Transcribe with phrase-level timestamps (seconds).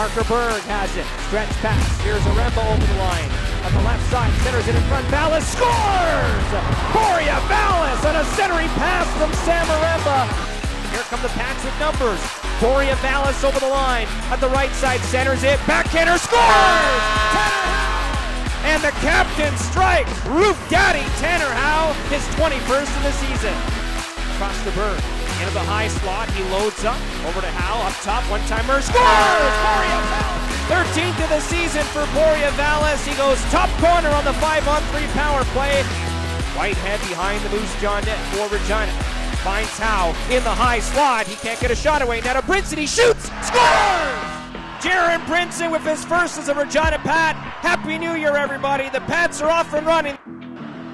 [0.00, 1.04] Parker Berg has it.
[1.28, 1.84] Stretch pass.
[2.00, 3.28] Here's Oremba over the line.
[3.68, 5.04] On the left side, centers it in front.
[5.12, 6.48] Valis scores!
[6.96, 10.24] Borya Valis on a centering pass from Sam Oremba.
[10.88, 12.16] Here come the Pats with numbers.
[12.64, 14.08] Borya Valis over the line.
[14.32, 15.60] At the right side, centers it.
[15.68, 17.04] Backhander scores!
[18.64, 20.08] And the captain strikes.
[20.24, 23.52] Roof Daddy Tanner Howe, his 21st of the season.
[24.32, 25.19] Across the Berg.
[25.40, 27.00] Into the high slot, he loads up.
[27.24, 29.00] Over to Howe, up top, one-timer, scores!
[29.00, 30.50] Borya Valis!
[30.68, 33.00] 13th of the season for Borya Valis.
[33.08, 35.82] He goes top corner on the 5-on-3 power play.
[36.52, 38.92] Whitehead behind the Moose Jaw net for Regina.
[39.40, 41.26] Finds Howe in the high slot.
[41.26, 42.20] He can't get a shot away.
[42.20, 43.24] Now to Brinson, he shoots!
[43.40, 44.20] Scores!
[44.84, 47.34] Jaron Brinson with his first as a Regina Pat.
[47.64, 48.90] Happy New Year, everybody.
[48.90, 50.18] The Pats are off and running.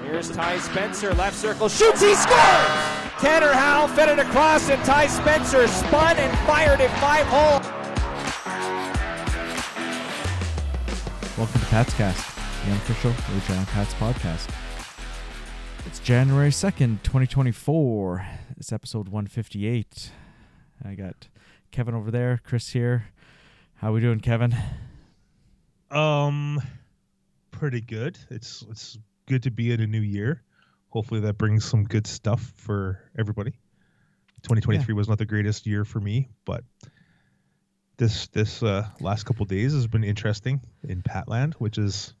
[0.05, 2.96] Here's Ty Spencer, left circle, shoots, he scores!
[3.19, 7.59] Tanner Howe fed it across, and Ty Spencer spun and fired it five hole.
[11.35, 14.53] Welcome to Pats Cast, the unofficial Regina Pats podcast.
[15.87, 18.27] It's January 2nd, 2024.
[18.57, 20.11] It's episode 158.
[20.85, 21.27] I got
[21.71, 23.07] Kevin over there, Chris here.
[23.77, 24.55] How are we doing, Kevin?
[25.89, 26.61] Um,
[27.49, 28.19] pretty good.
[28.29, 30.43] It's it's good to be in a new year.
[30.89, 33.51] Hopefully that brings some good stuff for everybody.
[34.43, 36.63] 2023 was not the greatest year for me, but
[37.97, 42.13] this this uh, last couple days has been interesting in Patland, which is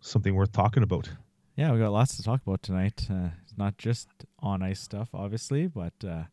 [0.00, 1.08] something worth talking about.
[1.56, 3.06] Yeah, we got lots to talk about tonight.
[3.10, 6.24] Uh, not just on ice stuff, obviously, but uh,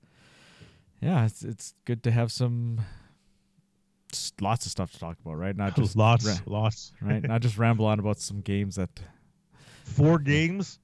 [1.02, 2.82] yeah, it's it's good to have some
[4.40, 5.56] lots of stuff to talk about, right?
[5.56, 6.94] Not just lots, ra- lots.
[7.02, 7.24] right?
[7.24, 8.90] Not just ramble on about some games that
[9.86, 10.80] Four games,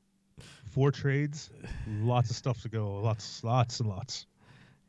[0.71, 1.49] four trades,
[1.87, 2.99] lots of stuff to go.
[3.01, 4.25] Lots, lots and lots.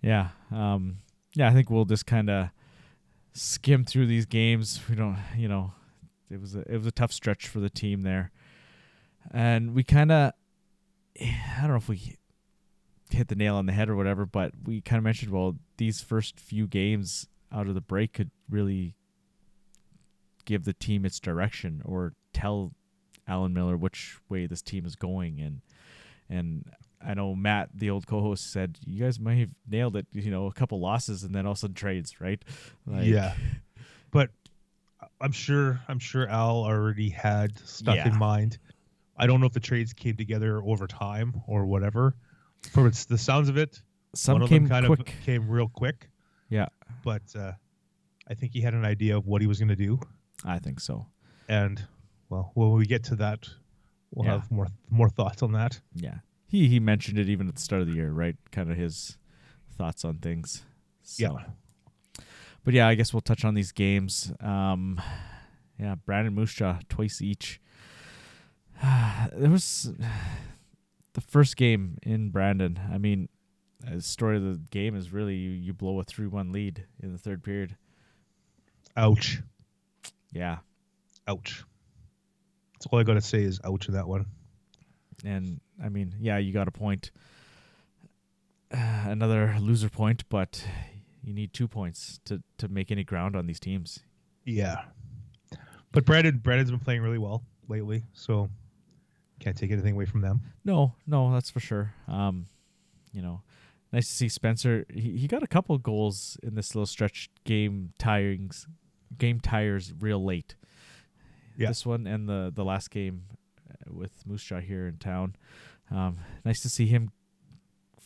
[0.00, 0.28] Yeah.
[0.50, 0.98] Um,
[1.34, 2.48] yeah, I think we'll just kind of
[3.32, 4.80] skim through these games.
[4.88, 5.72] We don't, you know,
[6.30, 8.30] it was a, it was a tough stretch for the team there,
[9.32, 10.32] and we kind of,
[11.20, 12.16] I don't know if we
[13.10, 16.00] hit the nail on the head or whatever, but we kind of mentioned well these
[16.00, 18.96] first few games out of the break could really
[20.44, 22.72] give the team its direction or tell
[23.28, 25.60] Alan Millar which way this team is going and
[26.28, 26.64] and
[27.04, 30.06] I know Matt, the old co-host, said you guys might have nailed it.
[30.12, 32.42] You know, a couple losses and then all of a sudden trades, right?
[32.86, 33.34] Like, yeah,
[34.10, 34.30] but
[35.20, 38.08] I'm sure I'm sure Al already had stuff Yeah.
[38.08, 38.58] in mind.
[39.16, 42.14] I don't know if the trades came together over time or whatever.
[42.70, 43.82] From it's the sounds of it,
[44.14, 45.00] Some one of came them kind quick.
[45.00, 46.08] of came real quick.
[46.48, 46.66] Yeah,
[47.04, 47.52] But uh,
[48.28, 49.98] I think he had an idea of what he was going to do,
[50.44, 51.06] I think so.
[51.48, 51.82] and
[52.28, 53.48] well, when we get to that,
[54.14, 54.32] we'll Yeah.
[54.34, 55.80] have more more thoughts on that.
[55.94, 58.36] Yeah, he he mentioned it even at the start of the year, right?
[58.50, 59.16] Kind of his
[59.76, 60.62] thoughts on things.
[61.02, 61.22] So.
[61.38, 61.44] Yeah.
[62.64, 64.32] But yeah, I guess we'll touch on these games.
[64.38, 65.00] Um,
[65.78, 67.60] yeah, Brandon Musha twice each.
[68.82, 69.92] there was
[71.14, 72.78] the first game in Brandon.
[72.92, 73.28] I mean,
[73.80, 77.18] the story of the game is really you, you blow a three-one lead in the
[77.18, 77.76] third period.
[78.96, 79.40] Ouch,
[80.32, 80.58] Yeah,
[81.26, 81.64] ouch.
[82.82, 84.26] That's all I got to say is ouch in that one.
[85.24, 87.12] and I mean, yeah, you got a point.
[88.74, 88.76] Uh,
[89.06, 90.64] another loser point, but
[91.22, 94.00] you need two points to to make any ground on these teams.
[94.44, 94.82] Yeah.
[95.92, 98.50] But Brandon Brandon's been playing really well lately, so
[99.38, 100.40] can't take anything away from them.
[100.64, 101.94] No, no, that's for sure.
[102.08, 102.46] Um,
[103.12, 103.42] you know,
[103.92, 104.86] nice to see Spencer.
[104.92, 108.66] He he got a couple goals in this little stretch game tirings,
[109.18, 110.56] game tires real late.
[111.56, 111.68] Yeah.
[111.68, 113.24] This one and the the last game
[113.70, 115.36] uh, with Moose Jaw here in town.
[115.90, 117.10] Um, nice to see him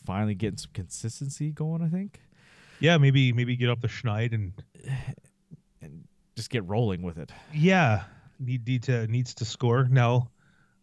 [0.05, 1.83] finally getting some consistency going.
[1.83, 2.21] I think
[2.81, 4.53] Yeah, maybe maybe get up the schneid and
[5.83, 7.33] and just get rolling with it.
[7.55, 8.05] yeah,
[8.39, 10.31] need, need to needs to score now.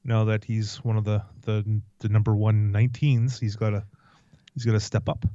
[0.05, 3.85] Now that he's one of the the the number one 19s, he's got to
[4.53, 5.25] he's got to step up.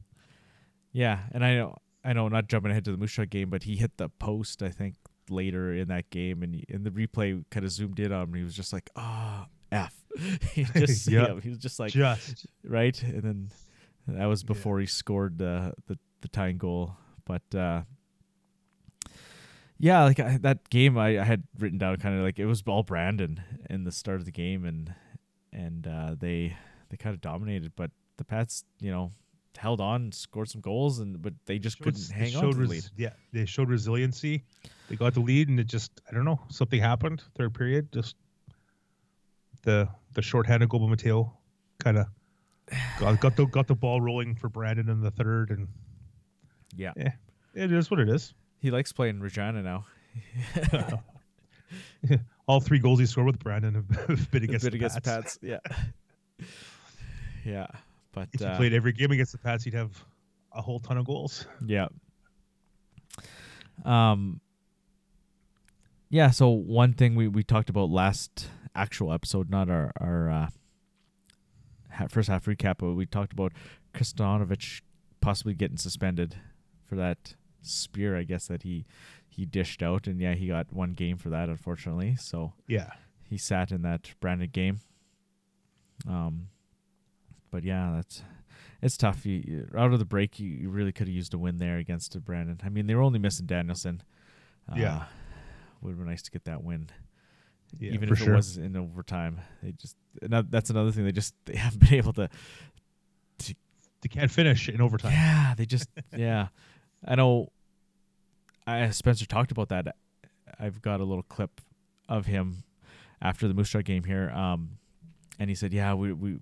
[0.92, 3.62] Yeah, and I know I know not jumping ahead to the Moose Jaw game, but
[3.62, 4.94] he hit the post I think
[5.30, 8.28] later in that game, and in the replay kind of zoomed in on him.
[8.30, 9.94] And he was just like, "Ah, f."
[10.52, 11.28] he just Yeah.
[11.34, 11.40] yeah.
[11.40, 13.50] he was just like Just right, and then
[14.06, 16.96] that was before he scored the the, the tying goal.
[17.24, 17.82] But uh,
[19.78, 22.62] yeah, like I, that game, I, I had written down kind of like it was
[22.66, 23.40] all Brandon
[23.70, 24.94] in the start of the game, and
[25.52, 26.56] and uh, they
[26.90, 29.12] they kind of dominated, but the Pats, you know,
[29.56, 32.66] held on, scored some goals, and but they just couldn't hang on showed to the
[32.66, 32.84] lead.
[32.96, 34.44] Yeah, they showed resiliency.
[34.88, 37.92] They got the lead, and it just I don't know something happened third period.
[37.92, 38.16] Just
[39.62, 41.32] the the shorthanded goal by Mateo
[41.78, 42.06] kind of
[42.98, 45.68] got, got the got the ball rolling for Brandon in the third, and
[46.76, 47.12] Yeah, yeah,
[47.54, 48.34] it is what it is.
[48.60, 49.86] He likes playing Regina now.
[52.46, 55.38] All three goals he scored with Brandon have been against bit the against Pats.
[55.38, 55.38] Pats.
[55.42, 55.58] Yeah.
[57.44, 57.66] yeah.
[58.18, 60.04] But If he uh, played every game against the Pats, he'd have
[60.52, 61.46] a whole ton of goals.
[61.64, 61.88] Yeah.
[63.84, 64.40] Um.
[66.10, 66.30] Yeah.
[66.30, 70.48] So one thing we we talked about last actual episode, not our our uh,
[72.08, 73.52] first half recap, but we talked about
[73.94, 74.82] Kristanovic
[75.20, 76.36] possibly getting suspended
[76.84, 78.86] for that spear, I guess that he
[79.28, 82.16] he dished out, and yeah, he got one game for that, unfortunately.
[82.16, 82.90] So Yeah.
[83.22, 84.80] he sat in that branded game.
[86.08, 86.48] Um,
[87.50, 88.22] but yeah, that's
[88.82, 89.24] it's tough.
[89.26, 91.78] You, you- out of the break, you, you really could have used a win there
[91.78, 92.60] against Brandon.
[92.64, 94.02] I mean, they were only missing Danielson.
[94.70, 95.04] Uh, Yeah.
[95.82, 96.90] would have been nice to get that win,
[97.78, 98.32] Yeah, even if sure.
[98.34, 99.40] it was in overtime.
[99.62, 101.04] They just that's another thing.
[101.04, 102.28] They just they haven't been able to.
[104.00, 105.12] They can't finish in overtime.
[105.12, 106.48] Yeah, they just yeah.
[107.04, 107.48] I know.
[108.66, 109.96] I Spencer talked about that.
[110.60, 111.60] I've got a little clip
[112.08, 112.62] of him
[113.20, 114.78] after the Moose Jaw game here, um,
[115.40, 116.38] and he said, "Yeah, we we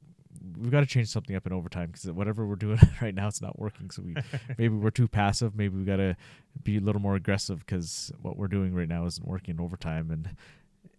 [0.59, 3.41] we've got to change something up in overtime because whatever we're doing right now, it's
[3.43, 3.91] not working.
[3.91, 4.15] So we
[4.59, 5.55] maybe we're too passive.
[5.57, 6.17] Maybe we got to
[6.63, 10.11] be a little more aggressive because what we're doing right now isn't working in overtime."
[10.11, 10.31] And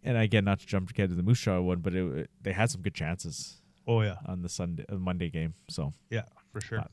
[0.03, 2.69] and again, not to jump ahead to the Moose Jaw one, but it, they had
[2.69, 4.15] some good chances Oh yeah.
[4.25, 5.53] on the Sunday uh, Monday game.
[5.69, 6.79] So Yeah, for sure.
[6.79, 6.91] But-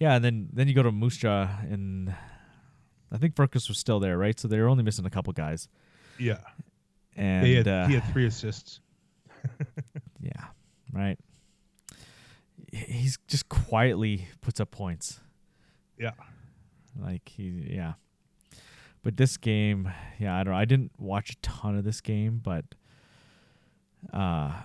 [0.00, 2.12] yeah, and then then you go to Moose Jaw, and
[3.12, 4.38] I think Firkus was still there, right?
[4.38, 5.68] So they were only missing a couple guys,
[6.18, 6.38] Yeah.
[7.16, 8.80] and had, uh, he had three assists.
[10.94, 11.18] yeah, right.
[12.72, 15.20] He- He's just quietly puts up points,
[15.98, 16.12] Yeah.
[17.00, 17.94] like he, yeah.
[19.02, 20.58] But this game, yeah, I don't know.
[20.58, 22.64] I didn't watch a ton of this game, but
[24.12, 24.62] uh,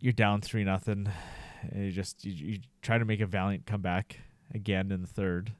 [0.00, 1.08] you're down three nothing.
[1.70, 4.18] and You just you, you try to make a valiant comeback
[4.54, 5.52] again in the third.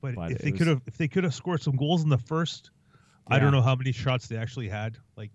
[0.00, 2.18] But, But if they could have if they could have scored some goals in the
[2.18, 2.70] first,
[3.26, 4.96] I don't know how many shots they actually had.
[5.16, 5.30] Like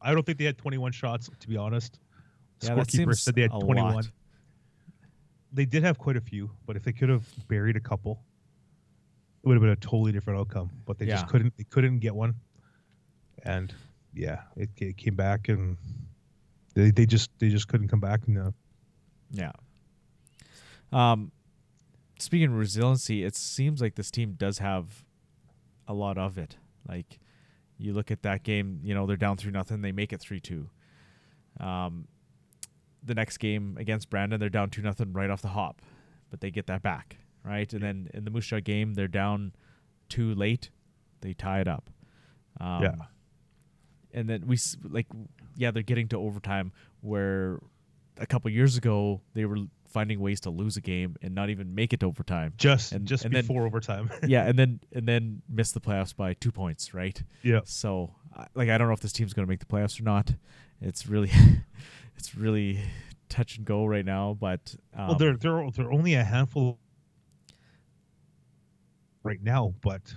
[0.00, 1.98] I don't think they had 21 shots to be honest.
[2.62, 3.94] Yeah, Scorekeeper said they had 21.
[3.94, 4.10] lot.
[5.52, 8.22] They did have quite a few, but if they could have buried a couple,
[9.42, 10.70] it would have been a totally different outcome.
[10.86, 11.14] But they Yeah.
[11.16, 11.54] just couldn't.
[11.56, 12.34] They couldn't get one,
[13.44, 13.74] and
[14.14, 15.76] yeah, it, it came back, and
[16.74, 18.26] they, they just they just couldn't come back.
[18.28, 18.54] No,
[19.30, 19.52] Yeah.
[20.92, 21.32] Um,
[22.18, 25.04] speaking of resiliency, it seems like this team does have
[25.88, 26.56] a lot of it.
[26.88, 27.18] Like
[27.78, 30.40] you look at that game, you know they're down three nothing, they make it three
[30.40, 30.68] two.
[31.60, 32.06] Um,
[33.04, 35.82] the next game against Brandon, they're down two nothing right off the hop,
[36.30, 37.72] but they get that back right.
[37.72, 39.52] And then in the Moose Jaw game, they're down
[40.08, 40.70] two late,
[41.22, 41.90] they tie it up.
[42.60, 42.94] Um, Yeah.
[44.14, 44.58] And then we
[44.88, 45.06] like,
[45.56, 47.58] yeah, they're getting to overtime where
[48.18, 49.56] a couple years ago they were
[49.88, 52.52] finding ways to lose a game and not even make it to overtime.
[52.58, 54.10] just And- just and then- before overtime.
[54.26, 57.20] yeah, and then and then miss the playoffs by two points, right?
[57.42, 58.14] yeah, So,
[58.54, 60.34] like, I don't know if this team's going to make the playoffs or not.
[60.80, 61.30] It's really,
[62.16, 62.80] it's really
[63.28, 64.36] touch and go right now.
[64.38, 66.78] But um, well, they're they're they're only a handful
[69.22, 70.14] right now, but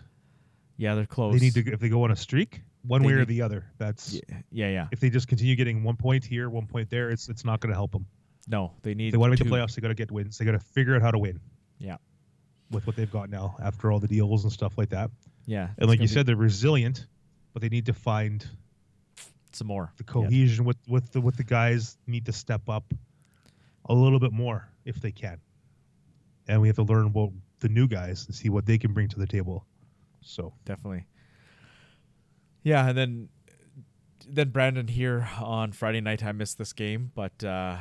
[0.78, 1.34] yeah, they're close.
[1.34, 3.66] they need to if they go on a streak, one They way or the other.
[3.78, 4.88] That's Yeah, yeah, yeah.
[4.92, 7.72] if they just continue getting one point here, one point there, it's it's not going
[7.72, 8.06] to help them.
[8.48, 9.08] No, they need.
[9.08, 9.50] If they want to make two.
[9.50, 10.38] the playoffs, they got to get wins.
[10.38, 11.40] They got to figure out how to win
[11.80, 11.98] Yeah,
[12.70, 15.10] with what they've got now after all the deals and stuff like that.
[15.46, 15.70] yeah.
[15.78, 17.08] And like you gonna said, they're resilient,
[17.54, 18.48] but they need to find be
[19.56, 20.14] some more the Yeah.
[20.14, 22.94] cohesion with with the with the guys need to step up
[23.86, 25.40] a little bit more if they can.
[26.48, 29.08] And we have to learn about the new guys and see what they can bring
[29.10, 29.66] to the table.
[30.22, 31.06] So definitely.
[32.64, 33.30] Yeah, and then
[34.28, 36.24] then Brandon here on Friday night.
[36.24, 37.78] I missed this game, but uh,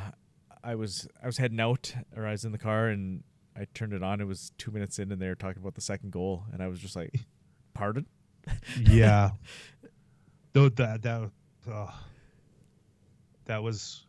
[0.63, 3.23] I was I was heading out, or I was in the car, and
[3.55, 4.21] I turned it on.
[4.21, 6.67] It was two minutes in, and they were talking about the second goal, and I
[6.67, 7.15] was just like,
[7.73, 8.05] "Pardon?"
[8.79, 9.31] yeah,
[10.53, 11.31] though that that
[11.71, 11.91] uh,
[13.45, 14.05] that was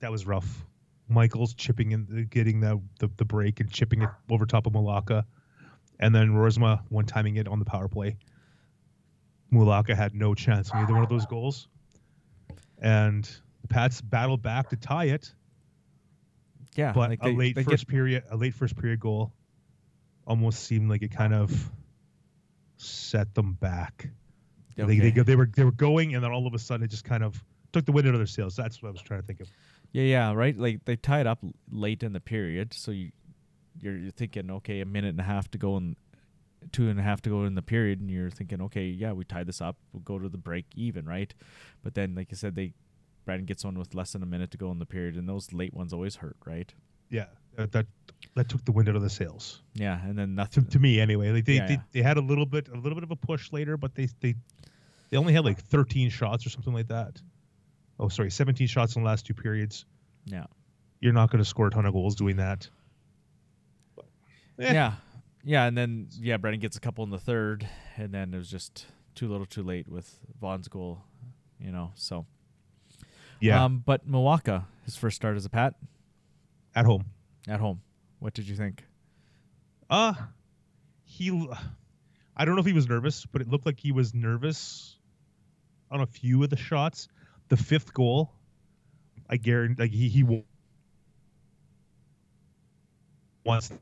[0.00, 0.64] that was rough.
[1.08, 5.24] Michael's chipping in, getting the, the the break and chipping it over top of Malaka,
[5.98, 8.16] and then Roersma one timing it on the power play.
[9.52, 11.66] Mulaka had no chance on either one of those goals,
[12.80, 13.24] and
[13.62, 15.32] the Pats battled back to tie it.
[16.76, 19.32] Yeah, but like a they- late they first get- period, a late first period goal,
[20.26, 21.70] almost seemed like it kind of
[22.76, 24.08] set them back.
[24.76, 26.88] They, they go- they were they were going, and then all of a sudden it
[26.90, 28.56] just kind of took the wind out of their sails.
[28.56, 29.48] That's what I was trying to think of.
[29.92, 30.56] Yeah, yeah, right.
[30.56, 33.10] Like they tied up late in the period, so you
[33.80, 35.96] you're, you're thinking, okay, a minute and a half to go and
[36.72, 39.24] two and a half to go in the period, and you're thinking, okay, yeah, we
[39.24, 41.32] tied this up, we'll go to the break even, right?
[41.82, 42.74] But then, like you said, they
[43.24, 45.52] Brandon gets on with less than a minute to go in the period, and those
[45.52, 46.72] late ones always hurt, right?
[47.10, 47.86] Yeah, that that,
[48.36, 50.66] that took the wind out of the sails Yeah, and then to, nothing.
[50.66, 51.30] to me anyway.
[51.32, 51.80] Like they, Yeah, they, yeah.
[51.92, 54.34] they had a little bit a little bit of a push later, but they they
[55.10, 57.20] they only had like 13 shots or something like that.
[57.98, 59.84] Oh, sorry, 17 shots in the last two periods.
[60.24, 60.46] yeah.
[61.02, 62.68] You're not going to score a ton of goals doing that.
[63.96, 64.04] But,
[64.58, 64.94] eh, Yeah.
[65.42, 68.50] Yeah, and then yeah, Brennan gets a couple in the third, and then it was
[68.50, 71.00] just too little, too late with Vaughn's goal,
[71.58, 71.92] you know.
[71.94, 72.26] So
[73.40, 75.74] yeah, Um, but Milwaukee, his first start as a Pat
[76.74, 77.06] at home.
[77.48, 77.80] at home.
[78.18, 78.84] What did you think?
[79.88, 80.12] Uh
[81.04, 81.30] he
[82.36, 84.98] I don't know if he was nervous, but it looked like he was nervous
[85.90, 87.08] on a few of the shots.
[87.48, 88.32] The fifth goal,
[89.28, 90.42] I guarantee like he he wa-
[93.44, 93.72] wants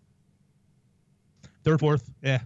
[1.64, 2.40] third, fourth, yeah,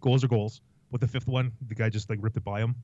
[0.00, 0.60] goals are goals.
[0.90, 2.76] But the fifth one, the guy just like ripped it by him.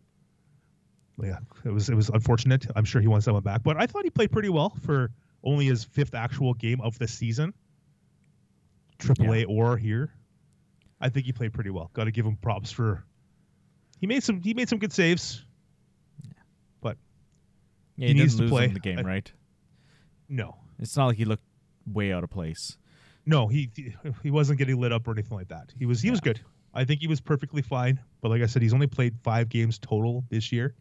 [1.23, 2.67] Yeah, it was it was unfortunate.
[2.75, 5.11] I'm sure he wants that one back, but I thought he played pretty well for
[5.45, 7.52] only his fifth actual game of the season.
[8.99, 10.12] Triple A or here.
[11.00, 11.91] I think he played pretty well.
[11.93, 13.05] Got to give him props for.
[14.00, 14.41] He made some.
[14.41, 15.45] He made some good saves.
[17.96, 18.64] Yeah, He he, needs didn't to lose play.
[18.66, 19.32] in the game, I- right?
[20.28, 21.44] no, It's not like he looked
[21.87, 22.76] way out of place.
[23.26, 23.70] no, he
[24.22, 25.72] he wasn't getting lit up or anything like that.
[25.78, 26.40] He was he was good.
[26.75, 28.00] I think he was perfectly fine.
[28.22, 30.75] But like I said, he's only played five games total this year.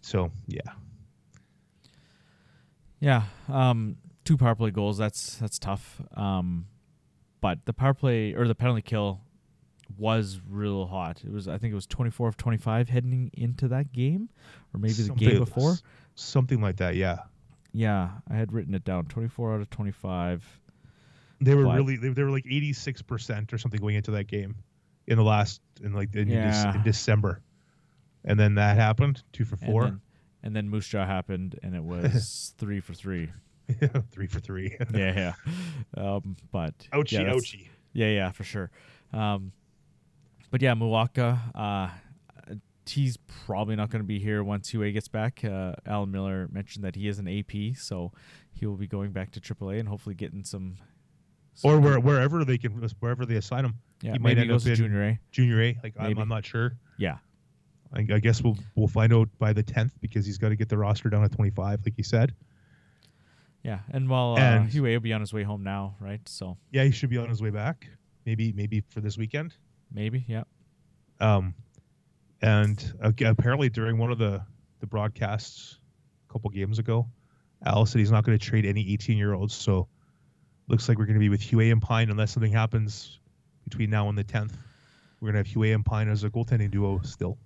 [0.00, 0.60] So yeah,
[3.00, 4.98] Yeah, um, two power play goals.
[4.98, 6.00] That's that's tough.
[6.14, 6.66] Um,
[7.40, 9.20] but the power play or the penalty kill
[10.00, 11.22] was real hot.
[11.24, 14.28] It was I think it was 24 of 25 heading into that game,
[14.74, 15.76] or maybe the game before.
[16.14, 16.96] something like that.
[16.96, 17.18] Yeah,
[17.72, 19.04] Yeah, I had written it down.
[19.06, 20.60] 24 out of 25.
[21.42, 24.10] they were But- really they, they were like eighty six percent or something going into
[24.12, 24.56] that game
[25.06, 26.74] in the last in like in, Yeah.
[26.76, 27.40] in December,
[28.24, 30.00] and then that happened two for four, And then,
[30.42, 33.30] and then Moose Jaw happened, and it was three for three.
[34.10, 34.76] three for three.
[34.94, 35.34] Yeah, yeah.
[35.96, 37.68] Um, but ouchie, yeah, ouchie.
[37.92, 38.70] Yeah, yeah, for sure.
[39.12, 39.52] Um,
[40.50, 41.20] but yeah, Milwaukee,
[41.54, 41.88] uh,
[42.86, 43.16] he's
[43.46, 45.44] probably not going to be here once UA gets back.
[45.44, 48.12] Uh, Alan Millar mentioned that he is an AP, so
[48.52, 50.76] he will be going back to AAA and hopefully getting some.
[51.54, 53.74] some or where, wherever they can wherever they assign him.
[54.02, 55.20] yeah, he might he end up to in- Junior A.
[55.30, 56.72] Junior A, like I'm, I'm not sure.
[56.98, 57.18] Yeah,
[57.94, 60.68] I, I guess we'll we'll find out by the 10th because he's got to get
[60.68, 62.34] the roster down to 25, like he said.
[63.62, 66.20] yeah, and while uh, And- UA will be on his way home now, right?
[66.28, 67.86] So Yeah, he should be on his way back.
[68.26, 69.54] Maybe maybe for this weekend.
[69.92, 70.44] Maybe, yeah,
[71.20, 71.54] Um,
[72.42, 74.42] and uh, apparently during one of the
[74.80, 75.78] the broadcasts
[76.28, 77.06] a couple games ago,
[77.66, 79.54] Al said he's not going to trade any 18 year olds.
[79.54, 79.88] So
[80.68, 83.18] looks like we're going to be with Huet and Pine unless something happens
[83.64, 84.52] between now and the 10th.
[85.20, 87.36] We're going to have Huet and Pine as a goaltending duo still.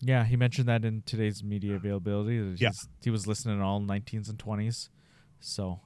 [0.00, 0.24] yeah.
[0.24, 2.40] He mentioned that in today's media availability.
[2.40, 2.70] That Yeah.
[3.04, 4.88] he was listening to all 19s and 20s.
[5.38, 5.80] So,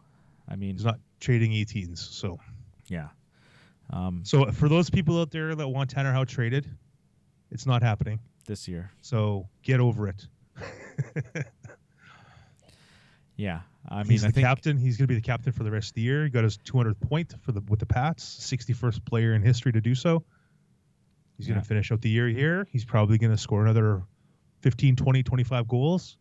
[0.48, 1.98] I mean, He's not trading 18s.
[1.98, 2.38] So
[2.86, 3.08] yeah.
[3.90, 6.68] Um, so for those people out there that want Tanner Howe traded,
[7.50, 8.18] it's not happening.
[8.46, 10.26] this year, So get over it.
[13.36, 13.60] yeah.
[13.88, 14.76] I mean, he's I the captain.
[14.76, 16.24] He's going to be the captain for the rest of the year.
[16.24, 19.80] He got his 200th point for the with the Pats, 61st player in history to
[19.80, 20.24] do so.
[21.36, 22.66] He's going to finish out the year here.
[22.70, 24.02] He's probably going to score another
[24.62, 26.16] 15, 20, 25 goals.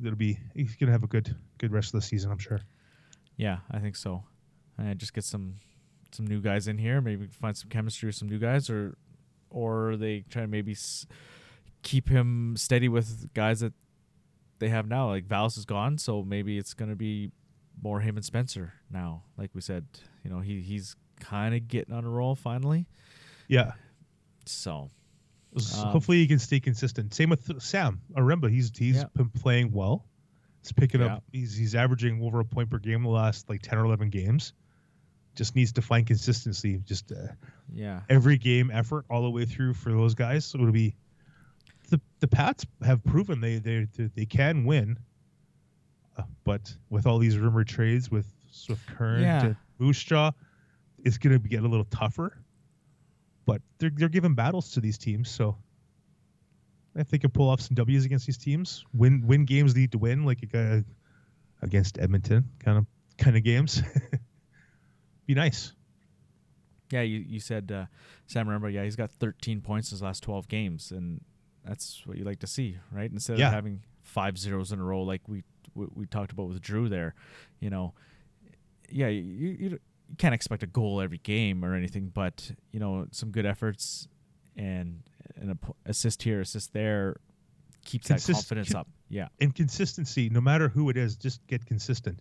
[0.00, 2.60] It'll be he's going to have a good good rest of the season, I'm sure.
[3.36, 4.22] Yeah, I think so.
[4.78, 5.56] And just get some
[6.12, 7.00] some new guys in here.
[7.00, 8.96] Maybe find some chemistry with some new guys, or
[9.50, 11.06] or they try to maybe s-
[11.82, 13.72] keep him steady with guys that
[14.58, 15.08] they have now.
[15.08, 17.30] Like Valis is gone, so maybe it's gonna be
[17.82, 19.22] more him and Spencer now.
[19.36, 19.86] Like we said,
[20.24, 22.86] you know, he he's kind of getting on a roll finally.
[23.48, 23.72] Yeah.
[24.46, 24.90] So
[25.56, 27.14] S- Um, Hopefully he can stay consistent.
[27.14, 28.50] Same with Sam Oremba.
[28.50, 29.04] He's he's Yeah.
[29.16, 30.04] been playing well.
[30.62, 31.16] He's picking Yeah.
[31.16, 31.24] up.
[31.32, 34.52] He's he's averaging over a point per game the last like 10 or 11 games.
[35.38, 36.82] Just needs to find consistency.
[36.84, 37.28] Just uh,
[37.72, 40.44] yeah, every game effort all the way through for those guys.
[40.44, 40.96] So it'll be
[41.90, 44.98] the the Pats have proven they they they, can win,
[46.16, 49.44] uh, but with all these rumored trades with Swift Current Yeah.
[49.44, 50.04] and Moose
[51.04, 52.36] it's going to get a little tougher.
[53.46, 55.56] But they're they're giving battles to these teams, so
[56.96, 59.92] if they can pull off some W's against these teams, win win games they need
[59.92, 60.42] to win, like
[61.62, 62.86] against Edmonton, kind of
[63.18, 63.82] kind of games.
[65.28, 65.72] Be nice.
[66.90, 67.02] yeah.
[67.02, 67.84] You you said uh,
[68.26, 68.72] Sam Oremba?
[68.72, 71.20] Yeah, he's got 13 points in his last 12 games, and
[71.64, 73.10] that's what you like to see, right?
[73.10, 73.48] Instead Yeah.
[73.48, 75.44] of having five zeros in a row like we
[75.74, 77.14] we, we talked about with Drew there,
[77.60, 77.92] you know,
[78.90, 79.78] yeah, you, you you
[80.16, 84.08] can't expect a goal every game or anything, but you know, some good efforts
[84.56, 85.02] and
[85.36, 87.16] an assist here, assist there
[87.84, 88.88] keeps that confidence con- up.
[89.10, 92.20] Yeah, and consistency, no matter who it is, just get consistent.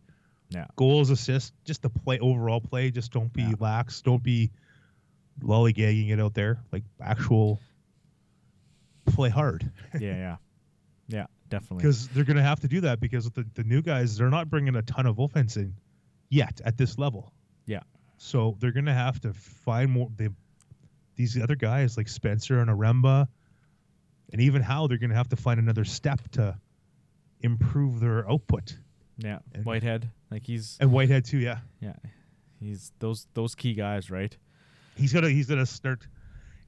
[0.50, 0.66] Yeah.
[0.76, 2.90] Goals, assists, just the play overall play.
[2.92, 3.54] Just don't be Yeah.
[3.60, 4.02] lax.
[4.02, 4.52] Don't be
[5.42, 6.60] lollygagging it out there.
[6.72, 7.60] Like actual
[9.06, 9.70] play hard.
[10.00, 10.36] yeah, yeah,
[11.08, 11.78] yeah, definitely.
[11.78, 14.50] because they're going to have to do that because the, the new guys they're not
[14.50, 15.74] bringing a ton of offense in
[16.30, 17.32] yet at this level
[17.66, 17.82] Yeah.
[18.18, 20.28] so they're going to have to find more they,
[21.16, 23.28] these other guys like spencer and oremba
[24.34, 26.58] and even how they're going to have to find another step to
[27.40, 28.78] improve their output
[29.18, 31.94] Yeah, and- Whitehead, like he's and whitehead too yeah yeah,
[32.60, 34.36] he's those those key guys, right?
[34.96, 36.08] He's gonna he's to start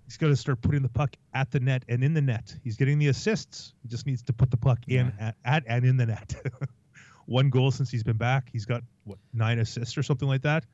[0.05, 2.99] he's to start putting the puck at the net and in the net he's getting
[2.99, 5.27] the assists he just needs to put the puck in Yeah.
[5.27, 6.33] at, at and in the net
[7.25, 10.65] one goal since he's been back he's got what nine assists or something like that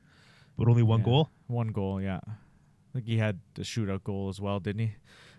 [0.58, 1.04] but only one Yeah.
[1.04, 2.20] goal One goal, yeah.
[2.26, 2.32] I
[2.94, 4.94] think he had the shootout goal as well, didn't he?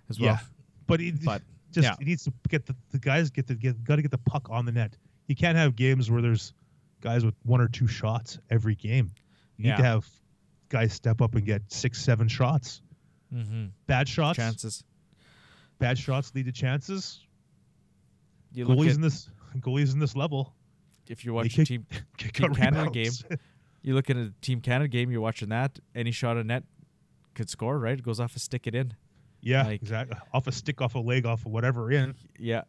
[0.10, 0.40] As yeah well.
[0.86, 1.96] but he But, just yeah.
[2.00, 4.48] he needs to get the, the guys get the get got to get the puck
[4.52, 4.96] on the net
[5.28, 6.54] you can't have games where there's
[7.02, 9.12] guys with one or two shots every game
[9.58, 9.78] you need Yeah.
[9.78, 10.08] to have
[10.70, 12.82] guys step up and get six seven shots
[13.34, 13.66] Mm-hmm.
[13.88, 14.84] bad shots Chances.
[15.80, 17.20] bad shots lead to chances
[18.54, 20.54] You look goalies at in this goalies in this level
[21.08, 21.86] if you're watching kick- team
[22.18, 23.24] kick Team Canada rebounds.
[23.82, 25.80] you look at a Team Canada game, you're watching that.
[25.96, 26.64] Any shot of net
[27.34, 27.98] could score, right?
[27.98, 28.94] It goes off a stick it in.
[29.42, 30.18] yeah, Like- exactly.
[30.34, 32.16] Off a stick, off a leg, off of whatever in.
[32.40, 32.64] Yeah.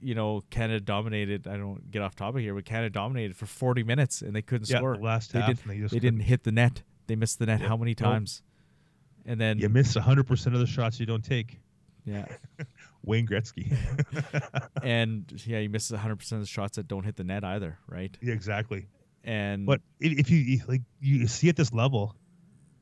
[0.00, 1.46] You know, Canada dominated.
[1.46, 4.68] I don't get off topic here, but Canada dominated for 40 minutes and they couldn't
[4.68, 4.96] Yeah, score.
[4.96, 6.82] the last they half, did, and they they didn't hit the net.
[7.06, 7.96] They missed the net how many Nope.
[7.98, 8.42] times?
[9.26, 11.60] And then You miss 100% of the shots you don't take.
[12.04, 12.24] yeah,
[13.04, 13.72] Wayne Gretzky.
[14.82, 17.78] and yeah, you miss 100 percent of the shots that don't hit the net either,
[17.86, 18.16] right?
[18.20, 18.86] yeah, exactly.
[19.22, 22.16] And But if, you like you see at this level,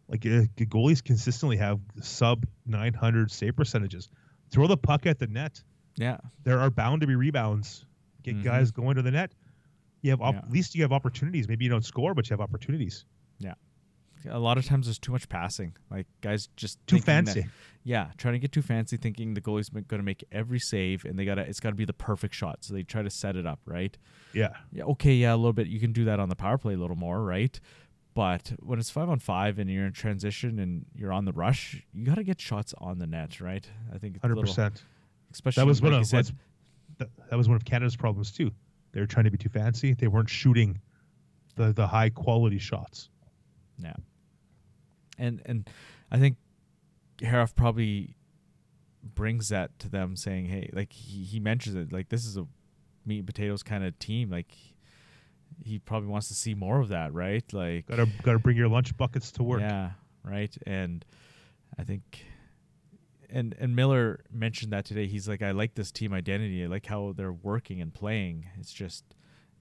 [0.08, 4.08] like uh, the goalies consistently have sub 900 save percentages.
[4.50, 5.62] Throw the puck at the net.
[5.98, 7.84] Yeah, There are bound to be rebounds.
[8.22, 8.44] Get Mhm.
[8.44, 9.32] guys going to the net.
[10.02, 10.40] You have op- Yeah.
[10.40, 11.48] at least you have opportunities.
[11.48, 13.04] Maybe you don't score, but you have opportunities.
[13.38, 13.54] Yeah.
[14.28, 15.76] A lot of times there's too much passing.
[15.90, 17.48] Like guys just Too thinking that- fancy.
[17.84, 21.18] yeah, trying to get too fancy, thinking the goalie's going to make every save, and
[21.18, 22.64] they gotta it's got to be the perfect shot.
[22.64, 23.96] So they try to set it up right.
[24.32, 24.56] Yeah.
[24.72, 25.68] Yeah, okay, yeah, a little bit.
[25.68, 27.58] You can do that on the power play a little more, right?
[28.14, 31.86] But when it's five on five and you're in transition and you're on the rush,
[31.92, 33.68] you got to get shots on the net, right?
[33.94, 34.82] I think it's a Hundred percent.
[35.32, 36.30] Especially That was like one of said,
[36.98, 38.50] that, that was one of Canada's problems too.
[38.92, 39.94] They were trying to be too fancy.
[39.94, 40.80] They weren't shooting
[41.56, 43.10] the the high quality shots.
[43.78, 43.94] Yeah.
[45.18, 45.68] And and
[46.10, 46.36] I think
[47.18, 48.16] Herauf probably
[49.02, 52.46] brings that to them saying, Hey, like he, he mentions it, like this is a
[53.04, 54.30] meat and potatoes kind of team.
[54.30, 54.52] Like
[55.64, 57.44] he probably wants to see more of that, right?
[57.52, 59.60] Like Got to got to bring your lunch buckets to work.
[59.60, 59.90] Yeah,
[60.24, 60.56] right.
[60.66, 61.04] And
[61.78, 62.24] I think
[63.30, 65.06] and and Millar mentioned that today.
[65.06, 66.64] He's like, I like this team identity.
[66.64, 68.46] I like how they're working and playing.
[68.58, 69.04] It's just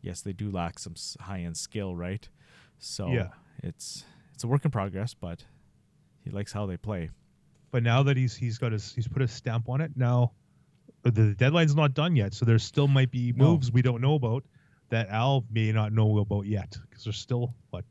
[0.02, 2.28] yes, they do lack some high end skill, right?
[2.80, 3.30] So Yeah.
[3.64, 4.04] it's
[4.34, 5.44] it's a work in progress, but
[6.24, 7.10] he likes how they play.
[7.72, 9.92] But now that he's he's got his he's put a stamp on it.
[9.96, 10.32] Now
[11.06, 13.46] uh, the deadline's not done yet, so there still might be No.
[13.52, 14.44] moves we don't know about
[14.90, 17.84] that Al may not know about yet because there's still what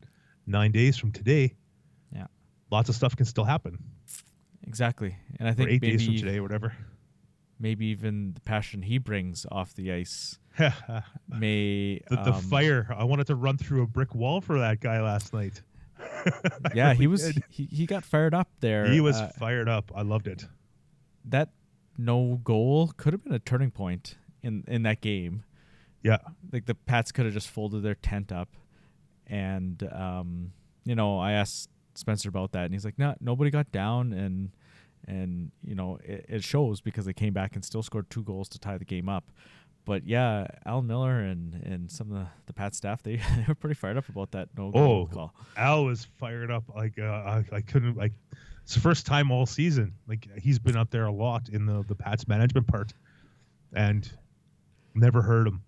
[0.47, 1.55] nine days from today.
[2.13, 2.27] Yeah.
[2.71, 3.79] Lots of stuff can still happen.
[4.67, 5.17] Exactly.
[5.39, 6.75] And I Or think eight days from maybe today, whatever.
[7.59, 10.39] maybe even the passion he brings off the ice
[11.29, 12.87] may the um, fire.
[12.97, 15.63] I wanted to run through a brick wall for that guy last night.
[16.75, 17.45] Yeah, he was did.
[17.49, 18.87] he, he got fired up there.
[18.91, 19.93] He was uh, fired up.
[19.95, 20.45] I loved it.
[21.25, 21.51] that
[21.97, 25.45] no goal could have been a turning point in in that game.
[26.03, 26.19] Yeah.
[26.53, 28.49] Like the Pats could have just folded their tent up,
[29.27, 30.53] and um,
[30.85, 34.51] you know, I asked Spencer about that, and he's like, "No, nobody got down, and
[35.09, 38.49] and you know, it, it shows because they came back and still scored two goals
[38.51, 39.31] to tie the game up."
[39.85, 43.55] But yeah, Al Millar and and some of the the Pat staff they, they were
[43.55, 45.35] pretty fired up about that no goal Oh, call.
[45.57, 46.65] Al was fired up.
[46.75, 48.13] Like uh, I, I couldn't like.
[48.65, 49.95] It's the first time all season.
[50.09, 52.93] Like he's been up there a lot in the the Pats management part,
[53.75, 54.11] and
[54.95, 55.63] never heard him.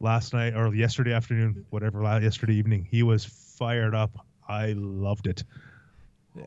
[0.00, 4.26] Last night or yesterday afternoon, whatever, yesterday evening, he was fired up.
[4.48, 5.44] I loved it.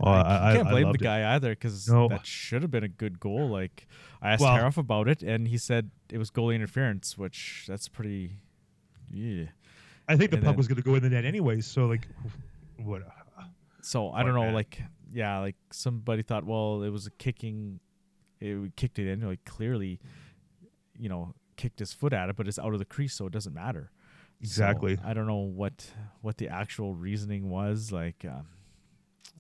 [0.02, 1.04] Oh, I, I- I- can't I blame the loved it.
[1.04, 2.08] guy either because No.
[2.10, 3.50] that should have been a good goal.
[3.50, 3.88] Like
[4.22, 7.88] I asked Well- Herauf about it, and he said it was goalie interference, which that's
[7.88, 8.38] pretty.
[9.12, 9.46] Yeah.
[10.08, 11.66] I think the And puck then- was going to go in the net anyways.
[11.66, 12.08] So like,
[12.78, 13.02] what?
[13.38, 13.44] Uh,
[13.82, 14.44] so I don't know.
[14.44, 14.54] man.
[14.54, 14.82] Like
[15.12, 17.80] yeah, like somebody thought, well, it was a kicking.
[18.40, 19.22] It kicked it in.
[19.22, 20.00] Like clearly,
[20.98, 23.34] you know, kicked his foot at it, but it's out of the crease, so it
[23.34, 23.92] doesn't matter.
[24.41, 24.97] So, Exactly.
[25.04, 25.86] I don't know what
[26.21, 27.91] what the actual reasoning was.
[27.91, 28.47] Like, um,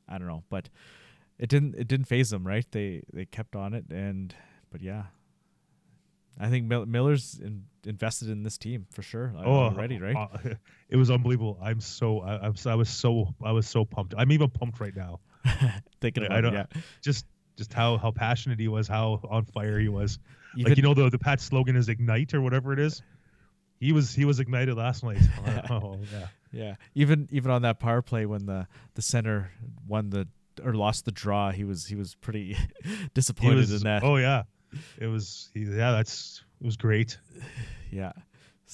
[0.07, 0.67] I don't know, but
[1.37, 2.65] it didn't it didn't phase them, right?
[2.71, 4.35] They they kept on it, and
[4.71, 5.03] but yeah,
[6.39, 10.15] I think Mil- Millar's in, invested in this team for sure uh, Oh, already, right?
[10.15, 10.37] uh,
[10.89, 11.57] it was unbelievable.
[11.61, 14.13] I'm so I, I'm so, I was so I was so pumped.
[14.17, 15.21] I'm even pumped right now.
[16.01, 16.81] Thinking I about it, don't- yeah.
[17.01, 17.25] Just
[17.57, 20.19] just how how passionate he was, how on fire he was.
[20.57, 23.01] Even, like you know the the Pat slogan is ignite or whatever it is.
[23.79, 25.21] He was he was ignited last night.
[25.69, 26.27] oh yeah.
[26.51, 29.51] yeah, even even on that power play when the the center
[29.87, 30.27] won the
[30.63, 32.57] or lost the draw, he was he was pretty
[33.13, 34.03] disappointed was in that.
[34.03, 34.43] oh yeah.
[34.99, 37.17] It was yeah that's it was great.
[37.91, 38.11] yeah.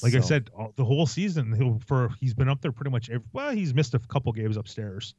[0.04, 3.10] Like I said, all, the whole season for he's been up there pretty much.
[3.10, 5.16] Every, well, he's missed a couple games upstairs,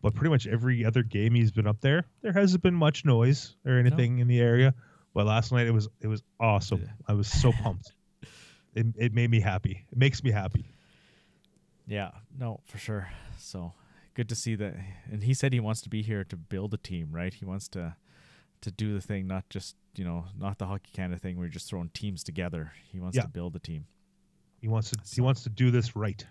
[0.00, 3.54] but pretty much every other game he's been up there, there hasn't been much noise
[3.66, 4.74] or anything in the area.
[5.12, 6.82] But last night it was it was awesome.
[6.82, 6.92] Yeah.
[7.06, 7.92] I was so pumped.
[8.78, 9.86] It it made me happy.
[9.90, 10.66] It makes me happy.
[11.86, 13.08] Yeah, no, for sure.
[13.38, 13.72] So
[14.14, 14.74] good to see that.
[15.10, 17.32] And he said he wants to be here to build a team, right?
[17.32, 17.96] He wants to
[18.60, 21.46] to do the thing, not just you know, not the hockey kind of thing where
[21.46, 22.72] you're just throwing teams together.
[22.92, 23.22] He wants Yeah.
[23.22, 23.86] to build a team.
[24.60, 26.24] He wants to he wants to do this right.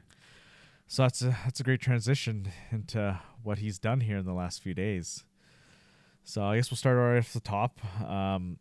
[0.88, 4.62] So that's a that's a great transition into what he's done here in the last
[4.64, 5.26] few days.
[6.24, 7.80] So I guess we'll start right off the top.
[8.04, 8.60] Um,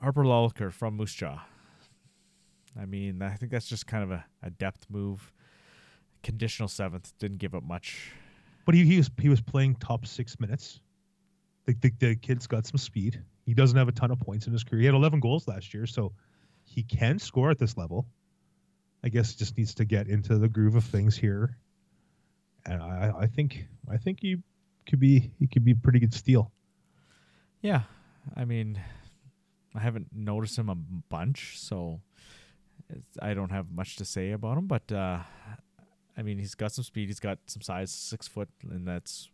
[0.00, 1.40] Harper Lulker from Moose Jaw.
[2.80, 5.32] I mean, I think that's just kind of a, a depth move.
[6.22, 8.12] Conditional seventh didn't give up much.
[8.66, 10.80] But he, he was he was playing top six minutes.
[11.66, 13.22] The, the the kid's got some speed.
[13.46, 14.80] He doesn't have a ton of points in his career.
[14.80, 16.12] He had 11 goals last year, so
[16.64, 18.06] he can score at this level.
[19.02, 21.56] I guess just needs to get into the groove of things here.
[22.66, 24.36] And I, I think I think he
[24.86, 26.52] could be he could be a pretty good steal.
[27.62, 27.82] Yeah,
[28.36, 28.78] I mean,
[29.74, 32.00] I haven't noticed him a bunch, so
[33.20, 34.66] I don't have much to say about him.
[34.66, 35.18] But uh,
[36.16, 37.08] I mean, he's got some speed.
[37.08, 39.30] He's got some size, six foot, and that's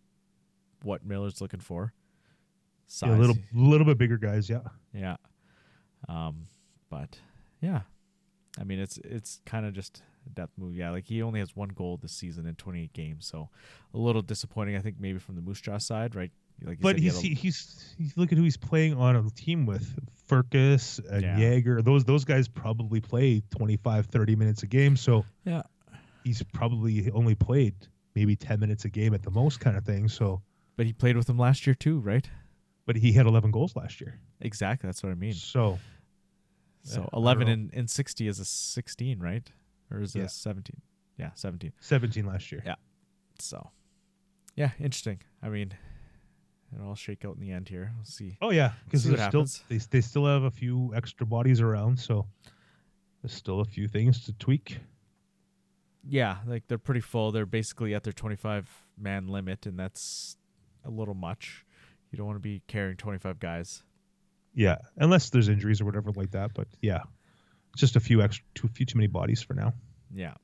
[0.83, 1.93] what Millar's looking for.
[2.87, 4.61] Size, Yeah, a little little bit bigger guys, yeah.
[4.93, 5.17] yeah.
[6.09, 6.49] Um,
[6.91, 7.19] but
[7.61, 7.83] yeah,
[8.59, 10.75] I mean, it's it's kind of just a depth move.
[10.75, 13.49] Yeah, like he only has one goal this season in 28 games, so
[13.93, 14.77] a little disappointing.
[14.77, 16.31] I think maybe from the Moose Jaw side, right?
[16.63, 19.29] Like But he's, had a- he, he's he's look at who he's playing on a
[19.31, 19.99] team with.
[20.29, 21.37] Firkus and Yeah.
[21.39, 21.83] Yager.
[21.83, 24.97] Those those guys probably play 25, 30 minutes a game.
[24.97, 25.63] So yeah.
[26.25, 27.75] he's probably only played
[28.15, 30.09] maybe 10 minutes a game at the most kind of thing.
[30.09, 30.41] So
[30.77, 32.29] But he played with them last year too, right?
[32.87, 34.19] but he had 11 goals last year.
[34.41, 34.87] Exactly.
[34.89, 35.33] That's what I mean.
[35.35, 35.79] So
[36.83, 37.53] So Yeah, 11 know.
[37.53, 39.51] and, and 60 is a 16, right?
[39.91, 40.25] Or is it Yeah.
[40.27, 40.81] a 17?
[41.19, 41.73] Yeah, 17.
[41.81, 42.63] 17 last year.
[42.65, 42.75] Yeah.
[43.39, 43.71] So,
[44.57, 45.21] yeah, interesting.
[45.43, 45.73] I mean,
[46.75, 47.93] it'll all shake out in the end here.
[47.97, 48.37] We'll see.
[48.41, 52.27] Oh yeah, because there's still they they still have a few extra bodies around, so
[53.23, 54.79] there's still a few things to tweak.
[56.07, 57.33] Yeah, like they're pretty full.
[57.33, 60.37] They're basically at their 25 man limit, and that's
[60.85, 61.65] a little much.
[62.11, 63.83] You don't want to be carrying 25 guys.
[64.55, 66.53] Yeah, unless there's injuries or whatever like that.
[66.55, 67.03] But yeah,
[67.77, 69.73] just a few extra, too few too many bodies for now.
[70.15, 70.35] Yeah.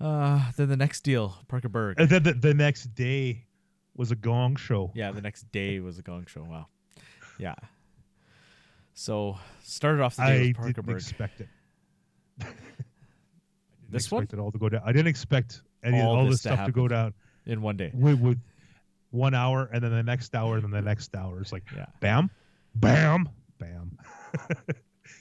[0.00, 2.00] Uh, then the next deal, Parker Berg.
[2.00, 3.46] And then the, the next day
[3.96, 4.90] was a gong show.
[4.94, 6.42] Yeah, the next day was a gong show.
[6.42, 6.66] Wow.
[7.38, 7.54] Yeah.
[8.94, 10.96] So started off the day I with Parker didn't Berg.
[10.96, 11.48] expect it.
[12.40, 12.56] I didn't
[13.90, 14.40] This expect one?
[14.40, 14.82] it all to go down.
[14.84, 17.14] I didn't expect any All all, this this to stuff to, go down
[17.46, 17.90] in one day.
[17.94, 18.38] with, with
[19.10, 21.40] one hour and then the next hour and then the next hour.
[21.40, 21.86] It's like Yeah.
[22.00, 22.30] bam,
[22.74, 23.28] bam,
[23.58, 23.98] bam.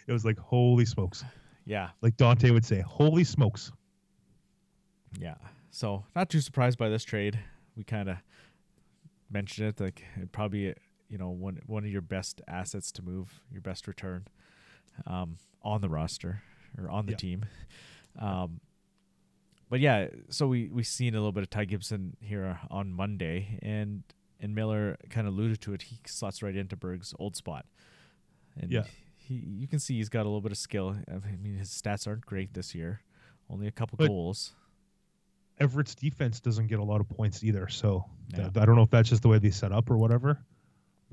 [0.08, 1.24] it was like holy smokes.
[1.66, 1.90] Yeah.
[2.02, 3.72] Like Dante would say, holy smokes.
[5.20, 5.36] Yeah.
[5.72, 7.40] So not too surprised by this trade.
[7.76, 8.18] We kind of
[9.32, 10.74] mentioned it like it probably
[11.10, 14.28] you know one one of your best assets to move, your best return
[15.08, 16.42] um, on the roster
[16.78, 17.18] or on the Yeah.
[17.18, 17.46] team.
[18.20, 18.60] Um,
[19.70, 23.58] but yeah, so we we seen a little bit of Ty Gibson here on Monday,
[23.62, 24.04] and
[24.40, 25.84] and Millar kind of alluded to it.
[25.84, 27.66] He slots right into Berg's old spot,
[28.60, 28.84] and Yeah.
[29.18, 30.98] he you can see he's got a little bit of skill.
[31.10, 33.02] I mean, his stats aren't great this year,
[33.50, 34.54] only a couple But- goals.
[35.62, 37.68] Everett's defense doesn't get a lot of points either.
[37.70, 38.50] So Yeah.
[38.50, 40.44] th- I don't know if that's just the way they set up or whatever.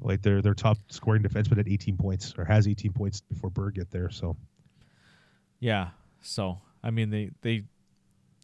[0.00, 3.74] Like their their top scoring defenseman at 18 points or has 18 points before Berg
[3.74, 4.10] get there.
[4.10, 4.36] So
[5.60, 5.90] Yeah.
[6.22, 7.64] So I mean they they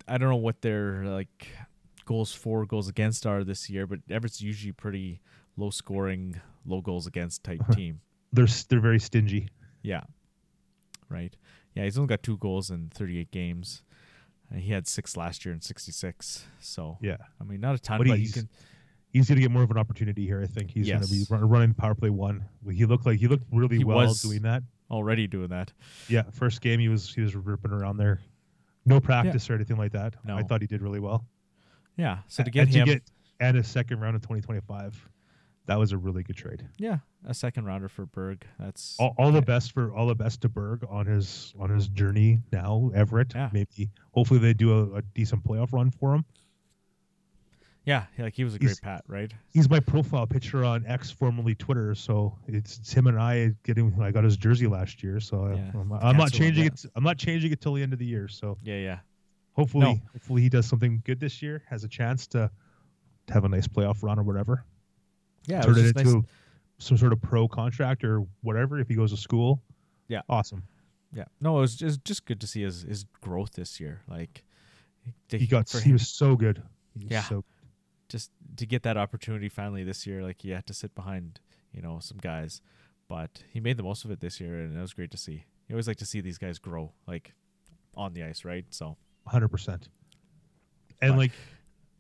[0.07, 1.49] I don't know what their like
[2.05, 5.21] goals for goals against are this year, but Everett's usually pretty
[5.57, 7.73] low scoring, low goals against type uh-huh.
[7.75, 8.01] team.
[8.33, 9.49] they're they're very stingy.
[9.83, 10.03] Yeah.
[11.09, 11.37] Right.
[11.75, 13.83] Yeah, he's only got two goals in 38 games.
[14.51, 16.45] And he had six last year in 66.
[16.61, 17.17] So Yeah.
[17.41, 18.49] I mean, not a ton, But but, you he's- can.
[19.09, 20.43] He's going to get more of an opportunity here.
[20.43, 22.47] I think he's going to be run, running power play one.
[22.69, 24.65] He looked like he looked really He well doing that.
[24.91, 25.73] Already doing that.
[26.09, 28.21] Yeah, first game he was he was ripping around there.
[28.85, 30.15] No practice or anything like that.
[30.25, 30.37] No.
[30.37, 31.25] I thought he did really well.
[31.97, 32.19] Yeah.
[32.27, 33.03] So to get and him, to get
[33.39, 35.09] and a second round of 2025.
[35.67, 36.67] That was a really good trade.
[36.79, 38.45] Yeah, a second rounder for Berg.
[38.59, 41.89] That's All, all the best for all the best to Berg on his on his
[41.89, 42.91] journey now.
[42.95, 43.51] Everett, Yeah.
[43.53, 46.25] maybe hopefully they do a, a decent playoff run for him.
[47.87, 49.33] yeah, like he was a great He's- pat, right?
[49.51, 51.95] He's my profile picture on X, formerly Twitter.
[51.95, 53.95] So it's, it's him and I getting.
[54.01, 56.85] I got his jersey last year, so I- Yeah, I'm, I'm not changing it.
[56.97, 58.27] I'm not changing it till the end of the year.
[58.29, 58.99] So Yeah, yeah.
[59.53, 60.01] hopefully, No.
[60.13, 61.63] hopefully he does something good this year.
[61.69, 62.51] Has a chance to,
[63.27, 64.65] to have a nice playoff run or whatever.
[65.47, 66.27] Yeah, turn was it just nice- into
[66.79, 69.63] some sort of pro contract or whatever if he goes to school.
[70.09, 70.23] Yeah.
[70.29, 70.65] awesome.
[71.15, 74.03] Yeah, no, it was just just good to see his his growth this year.
[74.09, 74.43] Like
[75.29, 76.63] to- He got he was so good.
[76.97, 77.23] Was Yeah.
[77.23, 77.45] so
[78.09, 80.23] just to get that opportunity finally this year.
[80.23, 81.39] Like he had to sit behind
[81.73, 82.61] you know some guys,
[83.09, 85.45] but he made the most of it this year, and it was great to see.
[85.69, 87.33] You always like to see these guys grow, like
[87.95, 88.65] on the ice, right?
[88.71, 89.89] So hundred percent.
[91.01, 91.33] And But- like,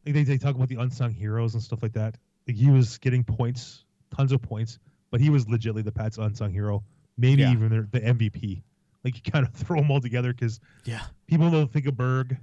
[0.06, 2.18] like they, they talk about the unsung heroes and stuff like that.
[2.46, 4.78] Like he was getting points, tons of points,
[5.10, 6.84] but he was legitly the Pats unsung hero,
[7.16, 7.52] maybe Yeah.
[7.52, 8.62] even the, the MVP.
[9.04, 12.36] Like you kind of throw them all together because yeah, people don't think of Berg.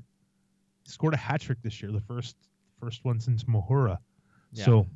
[0.84, 2.36] He scored a hat trick this year, the first
[2.80, 3.98] first one since Mohura.
[4.54, 4.66] Yeah.
[4.66, 4.88] So,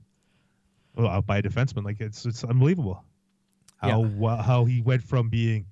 [0.95, 3.03] well, out by a defenseman, like it's it's unbelievable
[3.77, 4.41] how Yeah.
[4.41, 5.65] how he went from being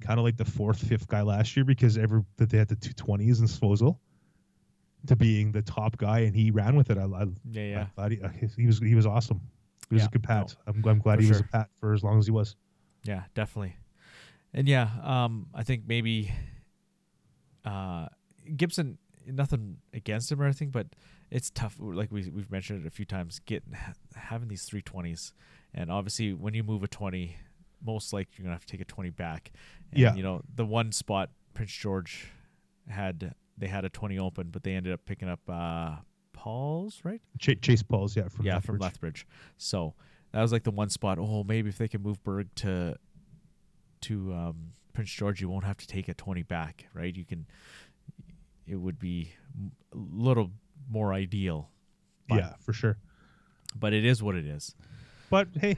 [0.00, 2.76] kind of like the fourth, fifth guy last year because every that they had the
[2.76, 4.00] two twenties in disposal
[5.06, 6.98] to being the top guy, and he ran with it.
[6.98, 7.80] I, I, yeah, yeah.
[7.80, 9.40] I'm glad he, he was he was awesome.
[9.88, 10.54] He was Yeah, a good pat.
[10.66, 11.46] no, I'm, I'm glad he was sure.
[11.46, 12.56] a pat for as long as he was.
[13.04, 13.76] Yeah, definitely.
[14.52, 16.32] And yeah, um, I think maybe
[17.64, 18.06] uh,
[18.56, 18.98] Gibson.
[19.30, 20.86] Nothing against him or anything, but
[21.30, 21.76] it's tough.
[21.78, 23.40] Like we we've mentioned it a few times.
[23.44, 25.34] Getting ha- having these three twenties,
[25.74, 27.36] and obviously when you move a twenty,
[27.84, 29.52] most likely you're gonna have to take a twenty back.
[29.92, 30.14] And, Yeah.
[30.14, 32.28] You know the one spot Prince George
[32.88, 35.96] had they had a twenty open, but they ended up picking up uh,
[36.32, 38.64] Paul's right Ch- Chase Pauls, yeah, from yeah, Lethbridge.
[38.66, 39.26] from Lethbridge.
[39.56, 39.94] So
[40.32, 41.18] that was like the one spot.
[41.18, 42.96] Oh, maybe if they can move Berg to
[44.02, 47.14] to um, Prince George, you won't have to take a twenty back, right?
[47.16, 47.46] You can.
[48.66, 49.32] It would be
[49.92, 50.50] a little
[50.90, 51.70] more ideal,
[52.30, 52.98] Yeah, for sure.
[53.74, 54.74] but it is what it is.
[55.30, 55.76] But hey,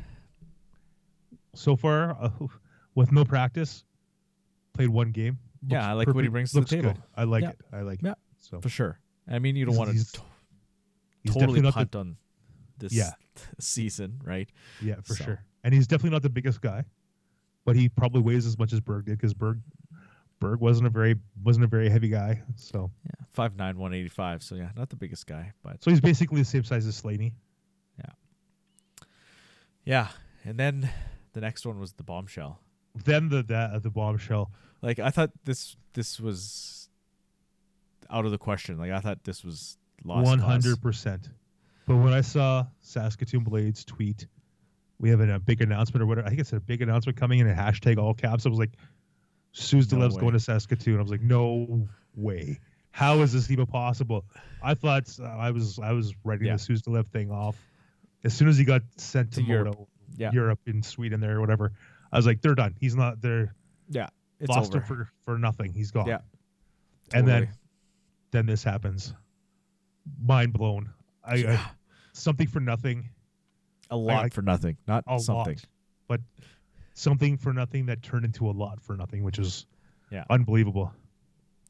[1.54, 2.30] so far uh,
[2.94, 3.84] with no practice,
[4.74, 5.38] played one game.
[5.66, 6.92] Yeah, I like what he brings to the table.
[6.94, 7.02] good.
[7.14, 7.50] I like Yeah.
[7.50, 7.60] it.
[7.72, 8.12] I like Yeah.
[8.12, 8.18] it.
[8.38, 8.98] So for sure.
[9.28, 10.20] I mean, you don't want to he's- to-
[11.22, 12.16] he's totally punt on
[12.78, 13.12] this Yeah.
[13.60, 14.48] season, right?
[14.80, 15.24] yeah for so.
[15.24, 15.44] sure.
[15.62, 16.84] And he's definitely not the biggest guy,
[17.66, 19.60] but he probably weighs as much as Berg did because Berg
[20.40, 22.42] Berg wasn't a very wasn't a very heavy guy.
[22.56, 24.42] So Yeah, five nine, one eighty five.
[24.42, 27.34] So yeah, not the biggest guy, but so he's basically the same size as Slaney.
[27.98, 29.04] Yeah.
[29.84, 30.08] Yeah.
[30.44, 30.88] And then
[31.34, 32.60] the next one was the bombshell.
[33.04, 34.50] Then the the, uh, the bombshell.
[34.82, 36.88] Like I thought this this was
[38.10, 38.78] out of the question.
[38.78, 40.40] Like I thought this was lost.
[40.40, 41.28] Hundred percent.
[41.86, 44.26] But when I saw Saskatoon Blades tweet,
[44.98, 46.26] we have a big announcement or whatever.
[46.26, 48.46] I think it's a big announcement coming in a hashtag all caps.
[48.46, 48.72] I was like,
[49.54, 50.98] Suzdalev's going to Saskatoon.
[50.98, 52.60] I was like, no way.
[52.92, 54.24] How is this even possible?
[54.62, 56.56] I thought uh, I was I was writing Yeah.
[56.56, 57.56] the Suzdalev thing off
[58.24, 59.66] as soon as he got sent to, To Europe.
[59.78, 60.32] Modo, Yeah.
[60.32, 61.72] Europe in Sweden there or whatever.
[62.12, 62.74] I was like, they're done.
[62.78, 63.20] He's not.
[63.20, 63.54] They're
[63.88, 64.08] Yeah.
[64.40, 64.78] It's lost over.
[64.78, 65.72] him for for nothing.
[65.72, 66.06] He's gone.
[66.06, 66.18] Yeah.
[67.12, 67.58] And then Totally.
[68.30, 69.14] then this happens.
[70.22, 70.90] Mind blown.
[71.24, 71.70] I, I
[72.12, 73.10] something for nothing.
[73.90, 74.76] a lot like for nothing.
[74.88, 75.54] Not A something.
[75.56, 75.64] lot,
[76.08, 76.20] but
[76.94, 79.66] something for nothing that turned into a lot for nothing, which is
[80.10, 80.24] Yeah.
[80.30, 80.92] unbelievable.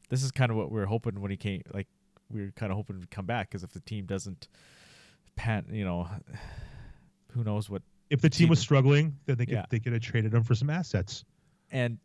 [0.09, 1.63] This is kind of what we were hoping when he came.
[1.73, 1.89] Like
[2.31, 4.49] we were kind of hoping to come back because if the team doesn't
[5.37, 6.09] pan, you know,
[7.33, 7.83] who knows what.
[8.11, 9.67] If the team was struggling, then they could Yeah.
[9.71, 11.25] they could have traded him for some assets.
[11.71, 11.99] And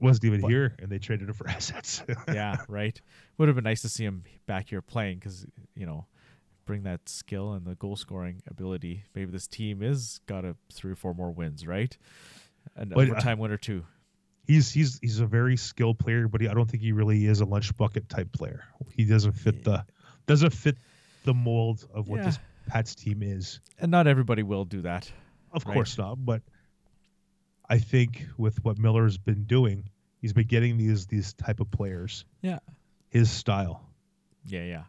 [0.00, 2.02] Wasn't even But- here, and they traded him for assets.
[2.28, 3.00] yeah, right.
[3.38, 6.06] Would have been nice to see him back here playing because you know,
[6.66, 9.04] bring that skill and the goal scoring ability.
[9.14, 11.96] Maybe this team is got a three or four more wins, right?
[12.76, 13.84] An But, uh, overtime win or two.
[14.46, 17.40] he's he's he's a very skilled player, but he, I don't think he really is
[17.40, 18.64] a lunch bucket type player.
[18.90, 19.84] He doesn't fit the
[20.26, 20.76] doesn't fit
[21.24, 22.26] the mold of what Yeah.
[22.26, 23.60] this Pats team is.
[23.78, 25.10] And not everybody will do that.
[25.52, 25.72] Of Right.
[25.72, 26.42] course not, but
[27.68, 32.24] I think with what Millar's been doing, he's been getting these these type of players.
[32.42, 32.58] Yeah.
[33.10, 33.82] His style.
[34.46, 34.82] Yeah, yeah.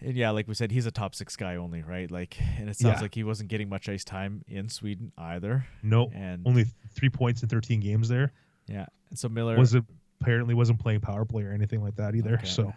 [0.00, 2.10] And yeah, like we said, he's a top six guy only, right?
[2.10, 3.02] Like, and it sounds Yeah.
[3.02, 5.66] like he wasn't getting much ice time in Sweden either.
[5.82, 8.32] No, And only three points in 13 games there.
[8.68, 9.86] yeah, and so Millar Wasn't
[10.20, 12.34] apparently wasn't playing power play or anything like that either.
[12.34, 12.46] Okay.
[12.46, 12.74] So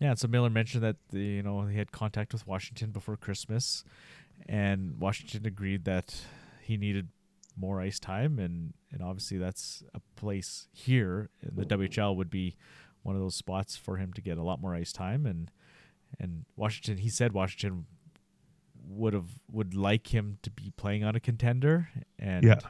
[0.00, 3.16] Yeah, and so Millar mentioned that the, you know he had contact with Washington before
[3.16, 3.84] Christmas,
[4.48, 6.20] and Washington agreed that
[6.62, 7.08] he needed
[7.56, 12.56] more ice time, and and obviously that's a place here in the WHL would be
[13.02, 15.50] one of those spots for him to get a lot more ice time, and
[16.18, 17.86] and Washington he said Washington
[18.86, 21.88] would have would like him to be playing on a contender,
[22.18, 22.60] and Yeah.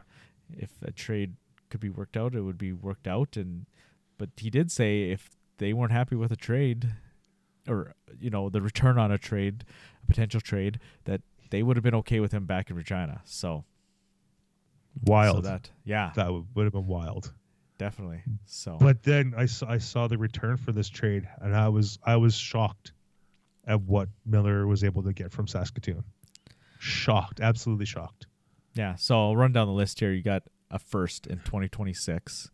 [0.50, 1.36] if a trade
[1.70, 3.36] could be worked out, it would be worked out.
[3.36, 3.66] And
[4.18, 6.94] but he did say if they weren't happy with a trade,
[7.68, 9.64] or you know the return on a trade,
[10.02, 13.22] a potential trade, that they would have been okay with him back in Regina.
[13.24, 13.64] So
[15.02, 15.44] Wild.
[15.44, 17.32] So that yeah, that would, would have been wild.
[17.78, 18.22] definitely.
[18.46, 21.98] So But then I saw I saw the return for this trade, and I was
[22.04, 22.92] I was shocked
[23.66, 26.04] at what Millar was able to get from Saskatoon.
[26.78, 28.26] Shocked, absolutely shocked.
[28.74, 30.12] Yeah, so I'll run down the list here.
[30.12, 32.50] You got a first in 2026,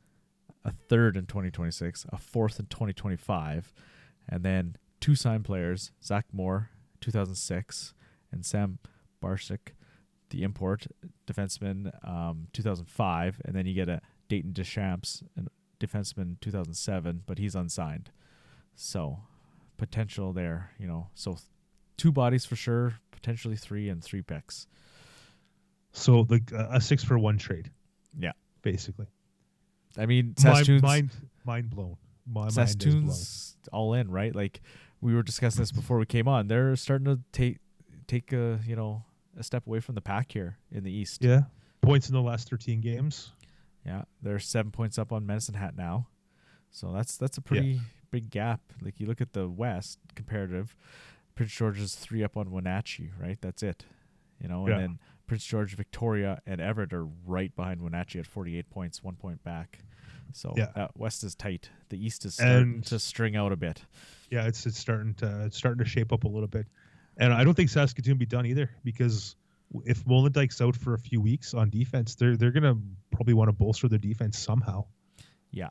[0.65, 3.73] a third in 2026, a fourth in 2025,
[4.29, 7.95] and then two signed players, Zach Moore, 2006,
[8.31, 8.79] and Sam
[9.23, 9.73] Barsik,
[10.31, 10.87] the import
[11.27, 15.43] defenseman, um, 2005, and then you get a Dayton Deschamps, a
[15.85, 18.11] defenseman, 2007, but he's unsigned.
[18.75, 19.19] So
[19.77, 21.09] potential there, you know.
[21.15, 21.43] So th-
[21.97, 24.67] two bodies for sure, potentially three and three picks.
[25.93, 27.71] So like uh, a six for one trade,
[28.19, 28.33] Yeah.
[28.63, 29.07] basically.
[29.99, 31.11] I mean, Mind, mind,
[31.45, 31.97] mind blown.
[32.27, 33.11] My mind blown.
[33.73, 34.35] All in, right?
[34.35, 34.61] Like
[35.01, 36.47] we were discussing this before we came on.
[36.47, 37.59] They're starting to take
[38.07, 39.05] take a you know
[39.39, 41.23] a step away from the pack here in the East.
[41.23, 41.43] Yeah,
[41.83, 43.33] points in the last thirteen games.
[43.87, 46.09] Yeah, they're seven points up on Medicine Hat now,
[46.71, 48.61] so that's that's a pretty big gap.
[48.83, 50.75] Like you look at the West comparative,
[51.35, 53.39] Prince George is three up on Wenatchee, right?
[53.41, 53.85] That's it,
[54.41, 54.75] you know, Yeah.
[54.75, 59.03] and then Prince George, Victoria, and Everett are right behind Wenatchee at forty eight points,
[59.03, 59.79] one point back.
[60.33, 60.71] So Yeah.
[60.77, 61.71] uh, West is tight.
[61.89, 63.85] The East is starting And- to string out a bit.
[64.31, 66.67] Yeah, it's it's starting to it's starting to shape up a little bit,
[67.17, 69.37] and I don't think Saskatoon be done either because
[69.85, 72.77] if Molendyk's out for a few weeks on defense, they're they're gonna
[73.11, 74.85] probably want to bolster their defense somehow.
[75.53, 75.69] Yeah.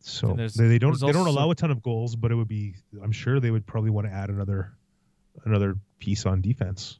[0.00, 2.74] So they, they don't they don't allow a ton of goals, but it would be
[3.02, 4.72] I'm sure they would probably want to add another
[5.44, 6.98] another piece on defense.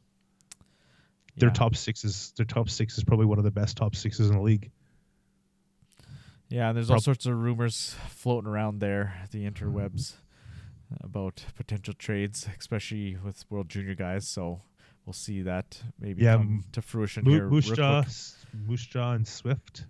[1.37, 1.53] Their Yeah.
[1.53, 4.35] top six is their top six is probably one of the best top sixes in
[4.35, 4.71] the league.
[6.49, 10.13] Yeah, and there's all sorts of rumors floating around there, the interwebs,
[11.01, 14.27] about potential trades, especially with World Junior guys.
[14.27, 14.61] So
[15.05, 17.49] we'll see that maybe Yeah, come to fruition Mo- here.
[17.49, 18.03] Moose Jaw,
[18.53, 19.85] Moose Jaw and Swift,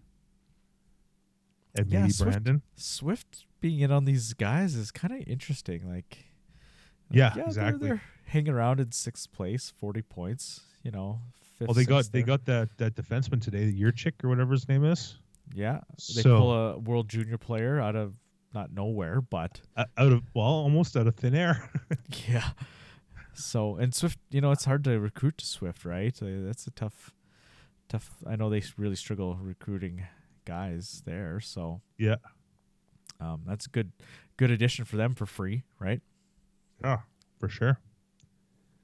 [1.76, 2.62] and Yeah, maybe Swift- Brandon.
[2.76, 5.88] Swift being in on these guys is kind of interesting.
[5.90, 6.26] Like,
[7.12, 7.88] Yeah, they're- exactly.
[7.90, 10.62] They're, hanging around in sixth place, forty points.
[10.84, 11.22] You know,
[11.58, 11.68] fifth.
[11.68, 14.68] Well, they got sixth they got that that defenseman today, your chick or whatever his
[14.68, 15.18] name is,
[15.54, 15.82] yeah.
[16.16, 18.16] They So- pull a World Junior player out of
[18.56, 21.70] not nowhere, but uh, out of well, almost out of thin air.
[22.28, 22.50] Yeah.
[23.34, 26.18] So and Swift, you know, it's hard to recruit to Swift, right?
[26.22, 27.14] Uh, That's a tough,
[27.90, 28.10] tough.
[28.26, 30.04] I know they really struggle recruiting
[30.46, 32.16] guys there, so yeah,
[33.20, 33.92] um, that's a good,
[34.38, 36.02] good addition for them for free, right?
[36.82, 37.00] yeah,
[37.40, 37.78] for sure.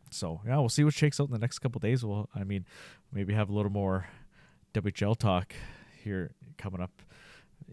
[0.10, 2.04] So yeah, we'll see what shakes out in the next couple days.
[2.04, 2.66] We'll, I mean,
[3.14, 4.08] maybe have a little more
[4.74, 5.54] WHL talk
[6.04, 7.02] here coming up,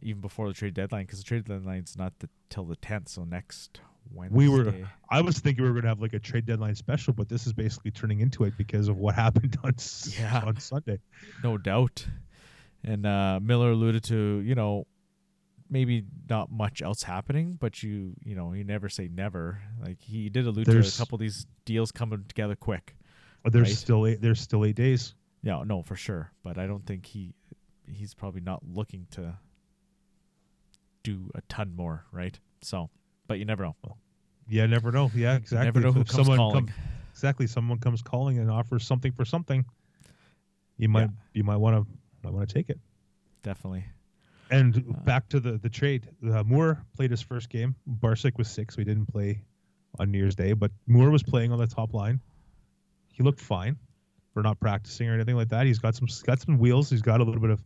[0.03, 3.25] even before the trade deadline, because the trade deadline's not the, till the tenth, so
[3.25, 3.81] next
[4.13, 4.37] Wednesday.
[4.37, 7.29] We were- I was thinking we were gonna have like a trade deadline special, but
[7.29, 9.75] this is basically turning into it because of what happened on
[10.19, 10.43] Yeah.
[10.45, 10.99] on Sunday.
[11.43, 12.07] no doubt.
[12.85, 14.87] And uh, Millar alluded to, you know,
[15.71, 19.61] maybe not much else happening, but you, you know, you never say never.
[19.85, 22.97] Like he did allude to a couple of these deals coming together quick.
[23.43, 23.77] But there's Right.
[23.77, 25.15] still eight, there's still eight days.
[25.43, 26.33] Yeah, no, for sure.
[26.43, 27.35] But I don't think he,
[27.87, 29.39] he's probably not looking to
[31.03, 32.39] do a ton more, right?
[32.63, 32.91] So,
[33.27, 33.77] but you never know.
[34.49, 35.11] Yeah, never know.
[35.15, 35.59] Yeah, exactly.
[35.59, 36.67] You never know If- who if comes someone calling.
[36.67, 36.75] come-
[37.13, 39.65] exactly, someone comes calling and offers something for something.
[40.77, 42.79] You might you might want to might want to take it.
[43.43, 43.85] Definitely.
[44.51, 46.09] And Uh, back to the the trade.
[46.25, 47.75] Uh, Moore played his first game.
[48.01, 49.43] Barsick was sick, so he didn't play
[49.99, 50.53] on New Year's Day.
[50.53, 52.21] But Moore was playing on the top line.
[53.13, 53.77] He looked fine
[54.33, 55.67] for not practicing or anything like that.
[55.67, 56.89] He's got some he's got some wheels.
[56.89, 57.63] He's got a little bit of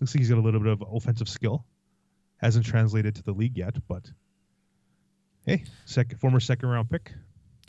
[0.00, 1.66] looks like he's got a little bit of offensive skill.
[2.38, 4.10] Hasn't translated to the league yet, but
[5.46, 7.12] hey, second former second round pick.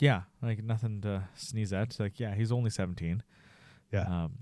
[0.00, 1.98] Yeah, like nothing to sneeze at.
[2.00, 3.22] Like, yeah, he's only 17.
[3.92, 4.00] Yeah.
[4.02, 4.32] Um,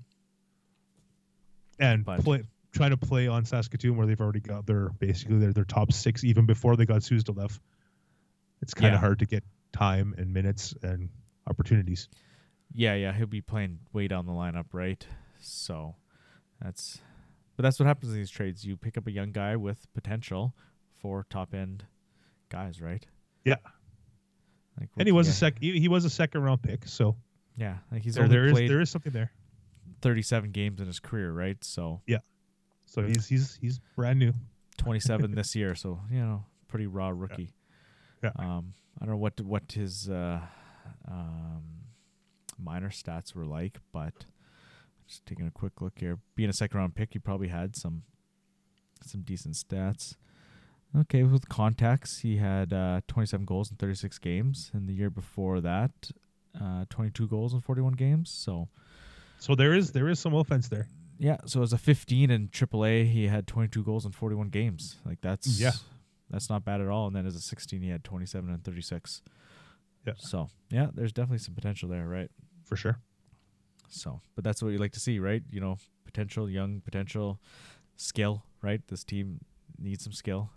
[1.80, 5.64] and play trying to play on Saskatoon where they've already got their basically their, their
[5.64, 7.58] top six even before they got Suzdalev.
[8.60, 8.96] It's kind Yeah.
[8.96, 11.08] of hard to get time and minutes and
[11.46, 12.08] opportunities.
[12.74, 15.04] Yeah, yeah, he'll be playing way down the lineup, right?
[15.40, 15.96] So
[16.60, 17.00] that's
[17.58, 18.64] but that's what happens in these trades.
[18.64, 20.54] You pick up a young guy with potential
[20.92, 21.84] for top end
[22.50, 23.04] guys, right?
[23.44, 23.56] Yeah.
[24.78, 27.16] Like And he was a sec he, he was a second round pick, so
[27.56, 29.32] Yeah, like he's there, There is there is something there.
[30.02, 31.56] 37 games in his career, right?
[31.64, 32.18] So yeah,
[32.86, 34.32] So he's he's he's brand new.
[34.76, 37.50] 27 this year, so you know, pretty raw rookie.
[38.22, 38.30] Yeah.
[38.36, 40.38] Um, I don't know what what his uh,
[41.10, 41.64] um,
[42.56, 44.14] minor stats were like, but
[45.08, 46.18] just taking a quick look here.
[46.36, 48.02] Being a second round pick, he probably had some
[49.04, 50.16] some decent stats.
[50.96, 55.60] Okay, with contacts, he had uh, 27 goals in 36 games, and the year before
[55.60, 56.10] that,
[56.58, 58.30] uh, 22 goals in 41 games.
[58.30, 58.68] So,
[59.38, 60.88] So there is there is some offense there.
[61.18, 64.96] yeah, so as a 15 in AAA, he had 22 goals in 41 games.
[65.04, 65.72] Like that's Yeah.
[66.30, 67.06] that's not bad at all.
[67.06, 69.22] And then as a 16, he had 27 and 36.
[70.06, 70.14] Yeah.
[70.16, 72.30] So yeah, there's definitely some potential there, right?
[72.64, 72.98] For sure.
[73.88, 75.42] So, but that's what you like to see, right?
[75.50, 77.40] You know, potential, young potential,
[77.96, 78.80] skill, right?
[78.88, 79.40] This team
[79.78, 80.50] needs some skill.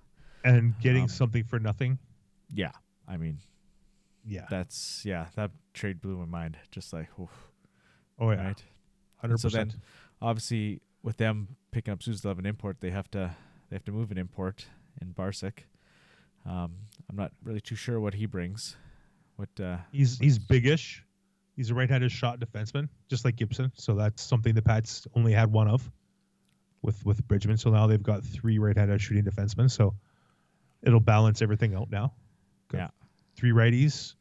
[0.43, 1.99] And getting Um, something for nothing.
[2.53, 2.71] Yeah,
[3.07, 3.39] I mean,
[4.25, 4.47] Yeah.
[4.49, 6.57] that's yeah, that trade blew my mind.
[6.71, 7.51] Just like, oof,
[8.19, 8.43] oh yeah.
[8.47, 8.63] right?
[9.17, 9.83] Hundred So then, percent.
[10.21, 13.35] obviously, with them picking up Suzdalev an import, they have to
[13.69, 14.65] they have to move an import
[15.01, 15.65] in Barsic.
[16.45, 16.73] Um,
[17.09, 18.75] I'm not really too sure what he brings.
[19.35, 21.03] What uh, He's he's biggish.
[21.55, 23.71] He's a right-handed shot defenseman, just like Gibson.
[23.75, 25.91] So that's something the Pats only had one of,
[26.81, 27.57] with with Bridgman.
[27.57, 29.69] So now they've got three right-handed shooting defensemen.
[29.69, 29.95] So
[30.81, 32.13] it'll balance everything out now.
[32.73, 32.89] Yeah.
[33.35, 34.15] Three righties.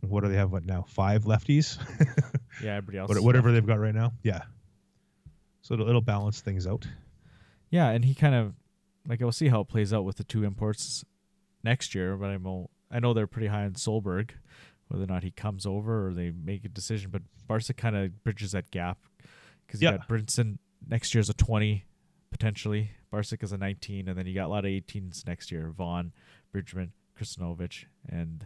[0.00, 0.52] What do they have?
[0.52, 0.84] What now?
[0.88, 1.78] Five lefties.
[2.62, 3.20] yeah, everybody else.
[3.20, 4.12] Whatever they've got right now.
[4.22, 4.42] Yeah.
[5.62, 6.86] So it'll, it'll balance things out.
[7.70, 8.54] Yeah, and he kind of
[9.08, 11.04] like we'll see how it plays out with the two imports
[11.62, 12.16] next year.
[12.16, 14.30] But I'm I know they're pretty high on Solberg,
[14.88, 17.10] whether or not he comes over or they make a decision.
[17.10, 18.98] But Barca kind of bridges that gap
[19.66, 19.98] because you Yeah.
[19.98, 21.84] got Brinson next year's a 20
[22.30, 22.90] potentially.
[23.12, 25.70] Barsic is a 19, and then you got a lot of 18s next year.
[25.70, 26.12] Vaughn,
[26.52, 28.44] Bridgman, Kristanovich, and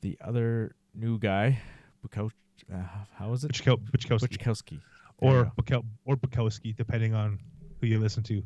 [0.00, 1.60] the other new guy,
[2.04, 2.30] Bukau.
[2.72, 2.82] Uh,
[3.14, 3.52] how is it?
[3.52, 4.36] Buchko- Buchkowski.
[4.38, 4.80] Buchkowski.
[5.18, 5.52] Or.
[5.56, 7.38] Bukow- or Bukowski, depending on
[7.80, 8.42] who you listen to.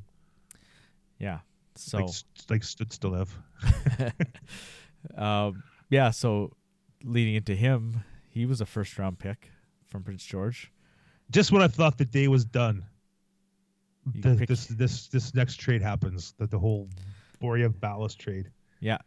[1.18, 1.38] yeah.
[1.76, 3.30] So like st- like stood still have.
[5.16, 6.52] um, yeah, so
[7.04, 9.50] leading into him, he was a first round pick
[9.86, 10.70] from Prince George.
[11.30, 12.84] Just when I thought the day was done,
[14.14, 16.34] the, this this this next trade happens.
[16.38, 16.88] That the whole
[17.42, 18.98] Borya Valis trade Yeah.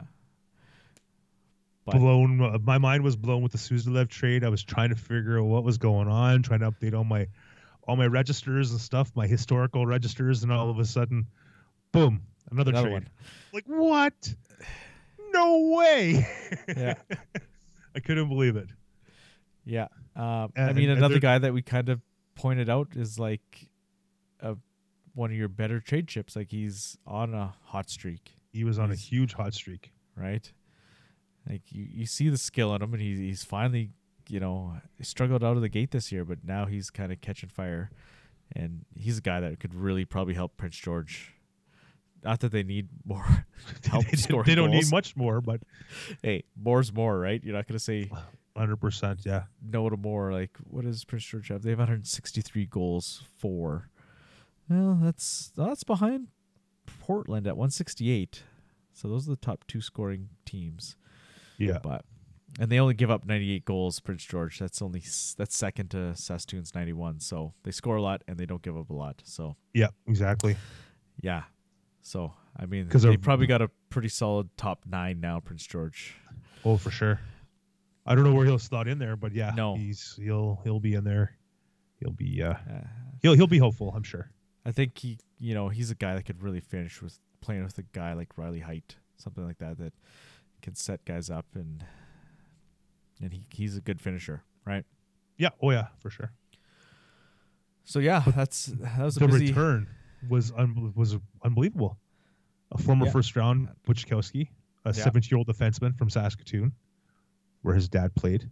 [1.85, 2.41] But- blown.
[2.41, 4.43] uh, My mind was blown with the Suzdalev trade.
[4.43, 7.27] I was trying to figure out what was going on, trying to update all my
[7.87, 11.25] all my registers and stuff, my historical registers, and all of a sudden,
[11.91, 12.21] boom,
[12.51, 12.93] another, Another trade.
[12.93, 13.07] one.
[13.53, 14.35] Like what?
[15.31, 16.27] No way!
[16.67, 16.95] Yeah.
[17.99, 18.69] I couldn't believe it.
[19.65, 19.87] Yeah.
[20.15, 21.99] Um, I mean, and another guy that we kind of
[22.35, 23.67] pointed out is like
[24.39, 24.55] a,
[25.13, 26.35] one of your better trade chips.
[26.37, 29.91] Like he's on a hot streak, He was on a huge hot streak.
[30.15, 30.49] right?
[31.47, 33.89] Like you, you see the skill in him, and he's he's finally,
[34.29, 37.49] you know, struggled out of the gate this year, but now he's kind of catching
[37.49, 37.89] fire,
[38.55, 41.33] and he's a guy that could really probably help Prince George.
[42.23, 43.25] Not that they need more
[43.89, 44.85] help they, scoring they don't goals.
[44.85, 45.61] need much more, but
[46.21, 47.43] Hey, more's more, right?
[47.43, 48.09] You're not gonna say
[48.57, 49.43] hundred percent, yeah.
[49.61, 50.33] no to more.
[50.33, 51.61] Like, what does Prince George have?
[51.61, 53.89] They have 163 goals for.
[54.69, 56.27] Well, that's that's behind
[56.99, 58.43] Portland at 168.
[58.91, 60.97] So those are the top two scoring teams.
[61.57, 61.79] Yeah.
[61.81, 62.03] But
[62.59, 63.99] and they only give up 98 goals.
[64.01, 64.59] Prince George.
[64.59, 65.01] That's only
[65.37, 67.21] that's second to Saskatoon's 91.
[67.21, 69.21] So they score a lot and they don't give up a lot.
[69.23, 70.57] So Yeah, exactly.
[71.21, 71.43] yeah.
[72.01, 75.39] So I mean, because they're- probably got a pretty solid top nine now.
[75.39, 76.15] Prince George.
[76.65, 77.19] Oh, for sure.
[78.05, 79.75] I don't know where he'll slot in there, but yeah, No.
[79.75, 81.37] he's he'll he'll be in there.
[81.99, 82.87] He'll be uh Uh,
[83.21, 84.31] he'll he'll be hopeful, I'm sure.
[84.65, 87.77] I think he, you know, he's a guy that could really finish with playing with
[87.77, 89.93] a guy like Riley Heidt, something like that, that
[90.61, 91.85] can set guys up and
[93.21, 94.85] and he he's a good finisher, right?
[95.37, 96.31] Yeah, oh yeah, for sure.
[97.83, 99.47] So yeah, that's that was a busy.
[99.47, 99.87] return
[100.27, 101.97] was un- was unbelievable.
[102.71, 103.11] A former Yeah.
[103.11, 104.49] first round Buchkowski,
[104.85, 104.91] a Yeah.
[105.03, 106.73] 17 year old defenseman from Saskatoon,
[107.61, 108.49] where his dad played,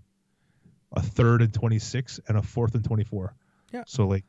[0.94, 3.36] a third and 26, and a fourth and 24.
[3.74, 3.84] Yeah.
[3.88, 4.26] So like,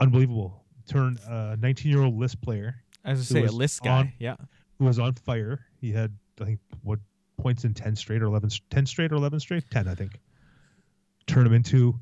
[0.00, 0.64] unbelievable.
[0.86, 3.98] Turn uh, a 19 year old list player As I say, a list guy.
[4.00, 4.36] on- yeah,
[4.78, 5.60] who was on fire.
[5.80, 6.98] He had I think what
[7.38, 10.20] points in 10 straight or 11 10 straight or 11 straight 10 I think.
[11.26, 11.98] Turn him into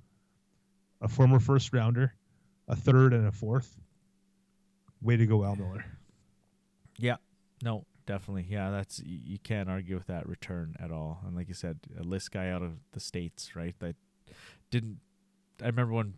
[1.01, 2.15] a former first rounder,
[2.69, 3.79] a third and a fourth.
[5.03, 5.85] Way to go, Al Millar.
[6.99, 7.17] yeah,
[7.63, 8.71] no, definitely, yeah.
[8.71, 11.21] That's you can't argue with that return at all.
[11.27, 13.75] And like you said, a list guy out of the states, right?
[13.81, 13.97] That
[14.71, 14.99] didn't.
[15.63, 16.15] I remember when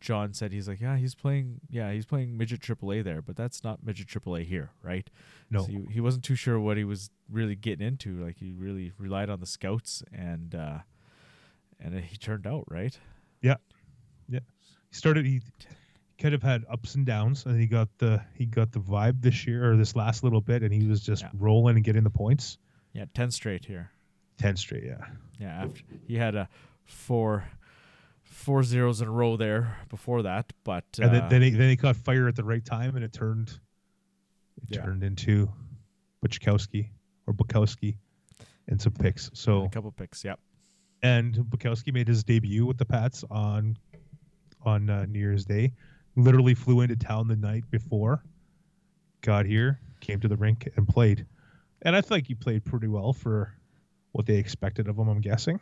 [0.00, 3.62] John said he's like, yeah, he's playing, yeah, he's playing midget AAA there, but that's
[3.62, 5.08] not midget AAA here, right?
[5.50, 5.60] No.
[5.62, 8.22] So he, he wasn't too sure what he was really getting into.
[8.24, 10.78] Like he really relied on the scouts, and uh,
[11.78, 12.98] and he turned out right.
[13.42, 13.56] Yeah,
[14.28, 14.40] yeah.
[14.88, 15.42] He started he
[16.20, 19.46] kind of had ups and downs and he got the he got the vibe this
[19.46, 21.30] year or this last little bit and he was just Yeah.
[21.38, 22.58] rolling and getting the points.
[22.92, 23.90] Yeah, ten straight here.
[24.38, 25.04] 10 straight, yeah.
[25.38, 26.48] Yeah, after he had a
[26.86, 27.44] four
[28.22, 31.68] four zeros in a row there before that, but uh, and then then he, then
[31.68, 33.48] he caught fire at the right time, and it turned
[34.62, 34.82] it Yeah.
[34.84, 35.50] turned into
[36.24, 36.88] Bukowski
[37.26, 37.96] or Bukowski
[38.68, 39.30] and some picks.
[39.34, 40.24] So a couple picks.
[40.24, 40.38] Yep.
[41.02, 43.76] and Bukowski made his debut with the Pats on
[44.62, 45.72] on uh, New Year's Day.
[46.16, 48.22] Literally flew into town the night before,
[49.22, 51.26] got here, came to the rink, and played.
[51.82, 53.54] And I think he played pretty well for
[54.12, 55.08] what they expected of him.
[55.08, 55.60] I'm guessing.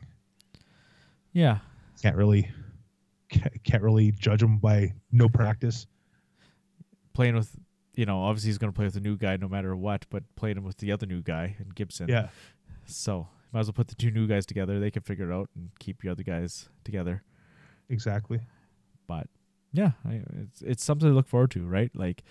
[1.32, 1.58] Yeah.
[2.02, 2.50] Can't really
[3.62, 5.86] can't really judge him by no practice.
[7.12, 7.54] Playing with,
[7.94, 10.22] you know, obviously he's going to play with the new guy no matter what, but
[10.34, 12.08] playing him with the other new guy and Gibson.
[12.08, 12.28] Yeah,
[12.86, 14.80] So might as well put the two new guys together.
[14.80, 17.22] They can figure it out and keep your other guys together.
[17.90, 18.40] exactly.
[19.06, 19.26] But
[19.78, 21.90] yeah, I, it's it's something to look forward to, right?
[21.94, 22.22] Like,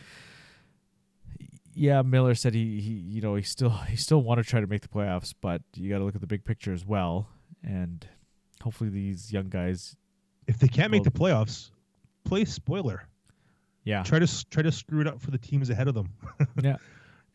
[1.73, 4.67] yeah, Millar said he, he you know he still he still want to try to
[4.67, 7.29] make the playoffs, but you got to look at the big picture as well,
[7.63, 8.07] and
[8.61, 9.95] hopefully these young guys,
[10.47, 11.71] If they can't make the playoffs,
[12.25, 13.03] play spoiler.
[13.83, 16.09] yeah, Try to try to screw it up for the teams ahead of them.
[16.61, 16.77] yeah,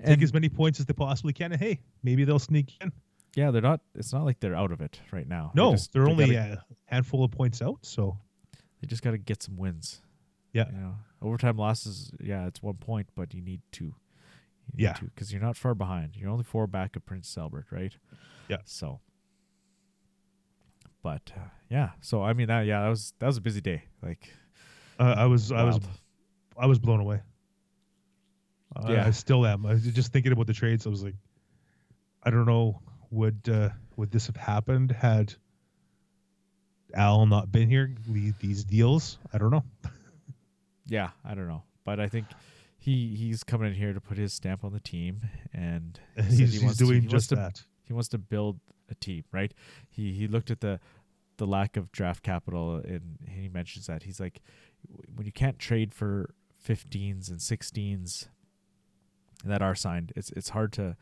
[0.01, 2.93] Take and as many points as they possibly can, and hey, maybe they'll sneak in.
[3.37, 3.81] yeah, they're not.
[3.95, 5.53] It's not like they're out of it right now.
[5.55, 7.79] No, just- they're they only gotta- a handful of points out.
[7.83, 8.19] So
[8.83, 10.03] They just got to get some wins.
[10.53, 10.67] Yeah.
[10.71, 13.85] You know, overtime losses, yeah, it's one point, but you need two.
[14.67, 14.97] You need Yeah.
[15.01, 16.17] Because you're not far behind.
[16.17, 17.97] You're only four back of Prince Albert, right?
[18.49, 18.59] Yeah.
[18.65, 19.01] So,
[21.03, 23.85] but uh, yeah, so I mean that yeah that was that was a busy day.
[24.03, 24.29] Like
[24.99, 25.81] uh, I was I was.
[26.59, 27.23] I was blown away.
[28.77, 29.07] Uh, Yeah.
[29.07, 29.65] I still am.
[29.65, 30.87] I was just thinking about the trades.
[30.87, 31.15] I was like,
[32.23, 35.35] I don't know would uh, would this have happened had
[36.95, 37.95] Al not been here?
[38.09, 39.19] Lead these deals.
[39.33, 39.65] I don't know.
[40.87, 42.27] yeah I don't know, but I think
[42.79, 45.21] he he's coming in here to put his stamp on the team,
[45.53, 47.63] and And he he's, he he's wants to- doing he just to that.
[47.85, 48.59] he wants to build
[48.91, 49.53] a team, right?
[49.89, 50.81] He he looked at the
[51.39, 54.41] the lack of draft capital and he mentions that he's like
[55.15, 56.35] when you can't trade for
[56.67, 58.29] 15s and 16s
[59.45, 60.97] that are signed, it's it's hard to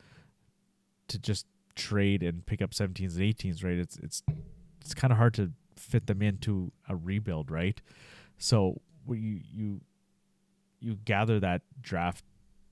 [1.09, 3.77] to just trade and pick up 17s and 18s, right?
[3.79, 4.23] It's it's
[4.81, 5.51] it's kind of hard to
[5.81, 7.81] fit them into a rebuild, right?
[8.39, 9.81] So you you
[10.79, 12.25] you gather that draft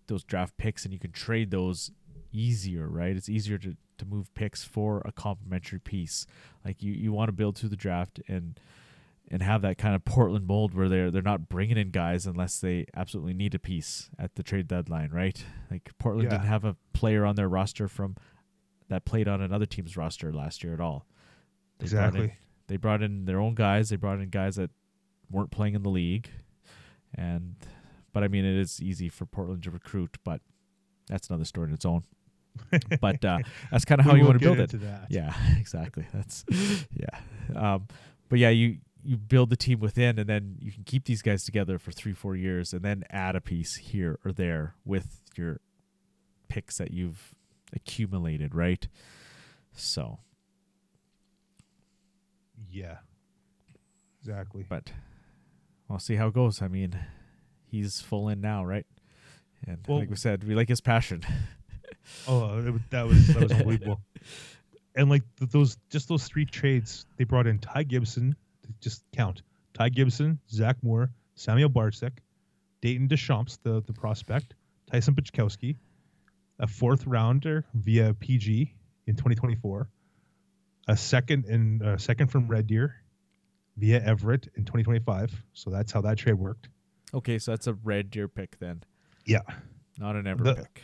[0.06, 1.90] those draft picks and you can trade those
[2.32, 3.14] easier, right?
[3.14, 6.26] It's easier to, to move picks for a complementary piece.
[6.64, 8.58] Like you, you want to build through the draft and
[9.30, 12.58] and have that kind of Portland mold where they're they're not bringing in guys unless
[12.60, 15.44] they absolutely need a piece at the trade deadline, right?
[15.70, 16.38] Like Portland Yeah.
[16.38, 18.16] didn't have a player on their roster from
[18.88, 21.06] that played on another team's roster last year at all.
[21.78, 22.32] They Exactly.
[22.68, 23.88] They brought in their own guys.
[23.88, 24.70] They brought in guys that
[25.30, 26.30] weren't playing in the league,
[27.14, 27.56] and
[28.12, 30.40] but I mean it is easy for Portland to recruit, but
[31.08, 32.04] that's another story in its own.
[33.00, 33.38] But uh,
[33.70, 34.70] that's kind of how you want to build it.
[34.80, 35.06] That.
[35.10, 36.06] Yeah, exactly.
[36.12, 37.18] That's yeah.
[37.54, 37.86] Um,
[38.28, 41.44] but yeah, you you build the team within, and then you can keep these guys
[41.44, 45.60] together for three, four years, and then add a piece here or there with your
[46.48, 47.34] picks that you've
[47.72, 48.88] accumulated, right?
[49.72, 50.18] So,
[52.70, 52.98] Yeah.
[54.20, 54.64] Exactly.
[54.68, 54.92] but
[55.88, 56.60] we'll see how it goes.
[56.60, 56.98] I mean,
[57.70, 58.86] he's full in now, right?
[59.66, 61.22] And Well- like we said, we like his passion.
[62.26, 64.00] Oh, that was that was unbelievable.
[64.94, 68.34] And like th- those, just those three trades, they brought in Ty Gibson.
[68.80, 69.42] Just count:
[69.74, 72.12] Ty Gibson, Zach Moore, Samuel Barczyk,
[72.80, 74.54] Dayton Deschamps, the the prospect,
[74.90, 75.76] Tyson Pichkowski,
[76.60, 78.74] a fourth rounder via PG
[79.06, 79.88] in 2024,
[80.88, 82.94] a second and a second from Red Deer
[83.76, 85.44] via Everett in 2025.
[85.52, 86.68] So that's how that trade worked.
[87.14, 88.82] okay, so that's a red deer pick then,
[89.24, 89.40] Yeah.
[89.98, 90.82] not an ever The- pick.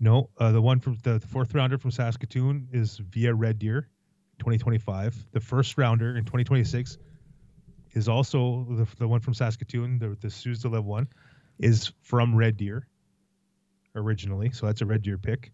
[0.00, 3.88] No, uh, the one from the, the fourth rounder from Saskatoon is via Red Deer,
[4.40, 5.26] 2025.
[5.32, 6.98] The first rounder in 2026
[7.92, 9.98] is also the, the one from Saskatoon.
[9.98, 11.08] The the Suzdalev one
[11.58, 12.86] is from Red Deer
[13.94, 15.52] originally, so that's a Red Deer pick.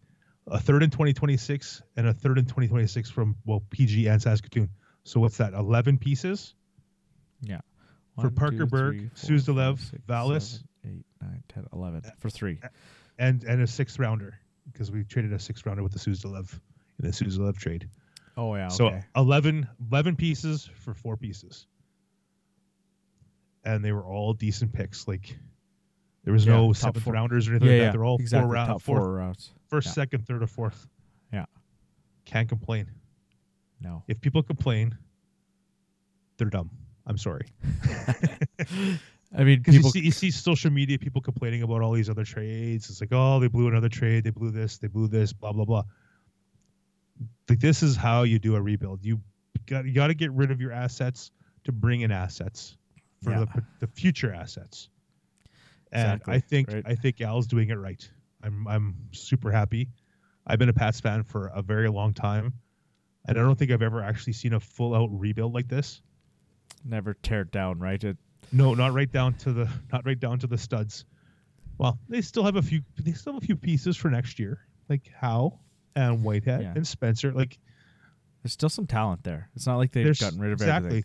[0.50, 4.68] A third in 2026 and a third in 2026 from well PG and Saskatoon.
[5.04, 5.52] So what's that?
[5.54, 6.54] 11 pieces
[7.42, 7.60] Yeah.
[8.16, 10.42] For One, Parker two, Berg, Suzdalev, Valis.
[10.42, 12.02] seven, eight, nine, 10, 11.
[12.18, 12.58] For three.
[13.18, 14.38] and and a sixth rounder
[14.70, 16.52] because we traded a sixth rounder with the Suzdalev
[16.98, 17.88] in the Suzdalev trade.
[18.36, 18.68] Oh, yeah.
[18.68, 19.02] So okay.
[19.16, 21.66] 11, 11 pieces for four pieces.
[23.64, 25.06] And they were all decent picks.
[25.06, 25.36] Like
[26.30, 27.12] there was Yeah, no seventh four.
[27.14, 27.84] rounders or anything yeah, like yeah.
[27.86, 27.92] that.
[27.92, 28.46] They're all exactly.
[28.46, 29.50] four round, fourth, four rounds.
[29.68, 30.86] first, second, third, or fourth.
[31.32, 31.46] Yeah.
[32.24, 32.86] Can't complain.
[33.80, 34.04] No.
[34.06, 34.96] If people complain,
[36.36, 36.70] they're dumb.
[37.06, 37.46] I'm sorry.
[39.36, 39.90] I mean, Because you people.
[39.90, 42.88] see, you see social media people complaining about all these other trades.
[42.90, 44.22] It's like, oh, they blew another trade.
[44.24, 44.78] They blew this.
[44.78, 45.32] They blew this.
[45.32, 45.82] Blah blah blah.
[47.48, 49.04] Like this is how you do a rebuild.
[49.04, 49.20] You
[49.66, 51.32] got you got to get rid of your assets
[51.64, 52.76] to bring in assets
[53.22, 53.44] for Yeah.
[53.44, 54.88] the the future assets.
[55.92, 56.82] And Exactly, I think right.
[56.86, 58.08] I think Al's doing it right.
[58.42, 59.88] I'm I'm super happy.
[60.46, 62.54] I've been a Pats fan for a very long time,
[63.26, 66.00] and I don't think I've ever actually seen a full out rebuild like this.
[66.84, 68.02] Never tear it down, right?
[68.02, 68.16] It,
[68.52, 71.04] No, not right down to the not right down to the studs.
[71.76, 74.60] Well, they still have a few they still have a few pieces for next year,
[74.88, 75.58] like Howe
[75.96, 76.72] and Whitehead Yeah.
[76.76, 77.32] and Spencer.
[77.32, 77.58] Like
[78.42, 79.50] there's still some talent there.
[79.56, 81.04] It's not like they've gotten rid of exactly everything.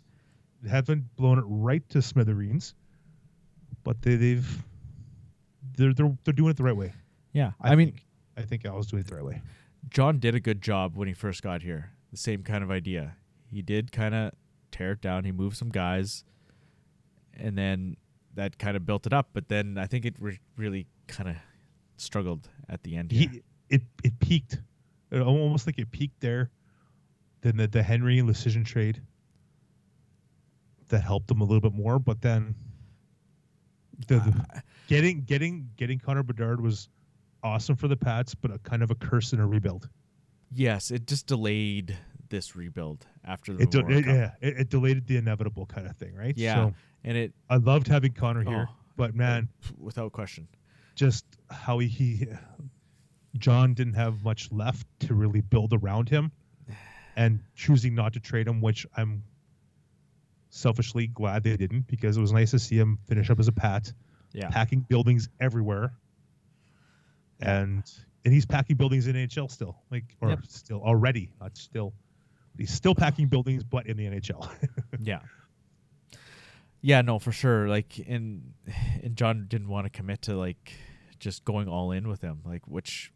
[0.62, 2.74] They haven't blown it right to smithereens,
[3.84, 4.64] but they, they've
[5.78, 6.94] they're they're they're doing it the right way.
[7.34, 8.04] Yeah, I, mean, I think.
[8.38, 9.42] I think Al's doing it the right way.
[9.90, 11.92] John did a good job when he first got here.
[12.12, 13.18] The same kind of idea.
[13.52, 14.32] He did kind of
[14.72, 15.26] tear it down.
[15.26, 16.24] He moved some guys,
[17.34, 17.98] and then
[18.36, 19.30] that kind of built it up.
[19.34, 21.36] But then I think it re- really kind of
[21.98, 23.12] struggled at the end.
[23.12, 23.30] Here.
[23.30, 24.60] He it it peaked,
[25.12, 26.52] it almost like it peaked there.
[27.42, 29.02] Then the the Henry and Lucian trade
[30.90, 32.56] that helped them a little bit more, but then
[34.08, 36.89] the, the uh, getting getting getting Connor Bedard was
[37.43, 39.89] awesome for the Pats, but a kind of a curse in a rebuild.
[40.52, 41.98] yes, it just delayed
[42.30, 45.96] this rebuild after the It, de- it yeah, it, it delayed the inevitable kind of
[45.96, 46.36] thing, right?
[46.38, 46.74] Yeah, So
[47.04, 48.76] and it I loved having Connor here, Oh.
[48.98, 50.48] but man, uh, without question.
[50.96, 52.28] just how he, he
[53.38, 56.32] John didn't have much left to really build around him,
[57.16, 59.24] and choosing not to trade him, which I'm
[60.56, 63.51] selfishly glad they didn't because it was nice to see him finish up as a
[63.51, 63.91] Pat,
[64.32, 65.93] Yeah, packing buildings everywhere,
[67.41, 67.84] and
[68.24, 70.39] and he's packing buildings in NHL still, like or Yep.
[70.47, 71.93] still already, not still.
[72.58, 74.49] He's still packing buildings, but in the NHL.
[74.99, 75.20] yeah,
[76.82, 77.01] yeah.
[77.01, 77.68] No, for sure.
[77.68, 78.53] Like, and
[79.03, 80.72] and John didn't want to commit to like
[81.20, 83.12] just going all in with him, like which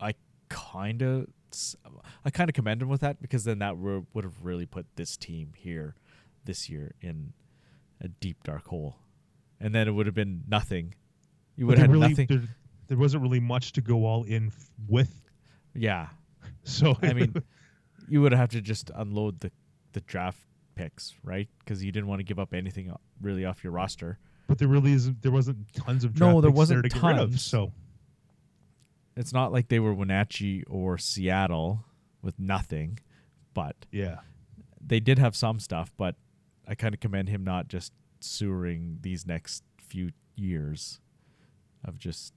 [0.00, 0.14] I
[0.48, 1.28] kind of
[2.24, 5.16] I kind of commend him with that because then that would have really put this
[5.16, 5.94] team here
[6.44, 7.32] this year in
[8.00, 8.96] a deep dark hole,
[9.60, 10.94] and then it would have been nothing.
[11.56, 12.26] You would have really, nothing.
[12.28, 12.42] There,
[12.88, 15.22] there wasn't really much to go all in f- with.
[15.74, 16.08] Yeah,
[16.64, 17.34] So I mean,
[18.08, 19.50] you would have to just unload the
[19.92, 20.38] the draft
[20.74, 21.48] picks, right?
[21.60, 24.18] Because you didn't want to give up anything uh, really off your roster.
[24.46, 25.22] but there really isn't.
[25.22, 27.30] There wasn't tons of No, there picks wasn't there to rid of.
[27.30, 27.42] tons.
[27.42, 27.72] So
[29.18, 31.84] It's not like they were Wenatchee or Seattle
[32.22, 33.00] with nothing,
[33.52, 34.18] but yeah,
[34.80, 35.92] they did have some stuff.
[35.96, 36.14] But
[36.66, 41.00] I kind of commend him not just sewering these next few years
[41.84, 42.32] of just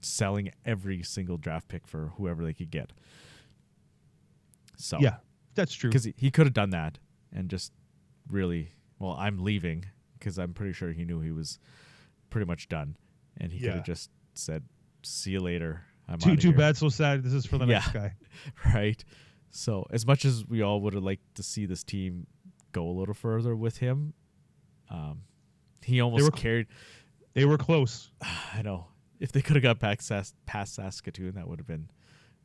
[0.00, 2.92] selling every single draft pick for whoever they could get.
[4.76, 5.16] So yeah,
[5.54, 5.90] that's true.
[5.90, 6.98] because he, he could have done that
[7.32, 7.72] and just
[8.30, 9.84] really well i'm leaving
[10.18, 11.58] because i'm pretty sure he knew he was
[12.30, 12.96] pretty much done
[13.36, 14.64] and he could have just said
[15.04, 17.22] see you later i'm Too too here." bad, so sad.
[17.22, 18.14] This is for the next guy.
[18.74, 19.02] right
[19.50, 22.26] so as much as we all would have liked to see this team
[22.72, 24.12] go a little further with him
[24.90, 25.22] um
[25.82, 26.66] he almost were- carried
[27.34, 28.10] They were close.
[28.54, 28.86] i know
[29.20, 31.88] if they could have got back Sas- past saskatoon that would have been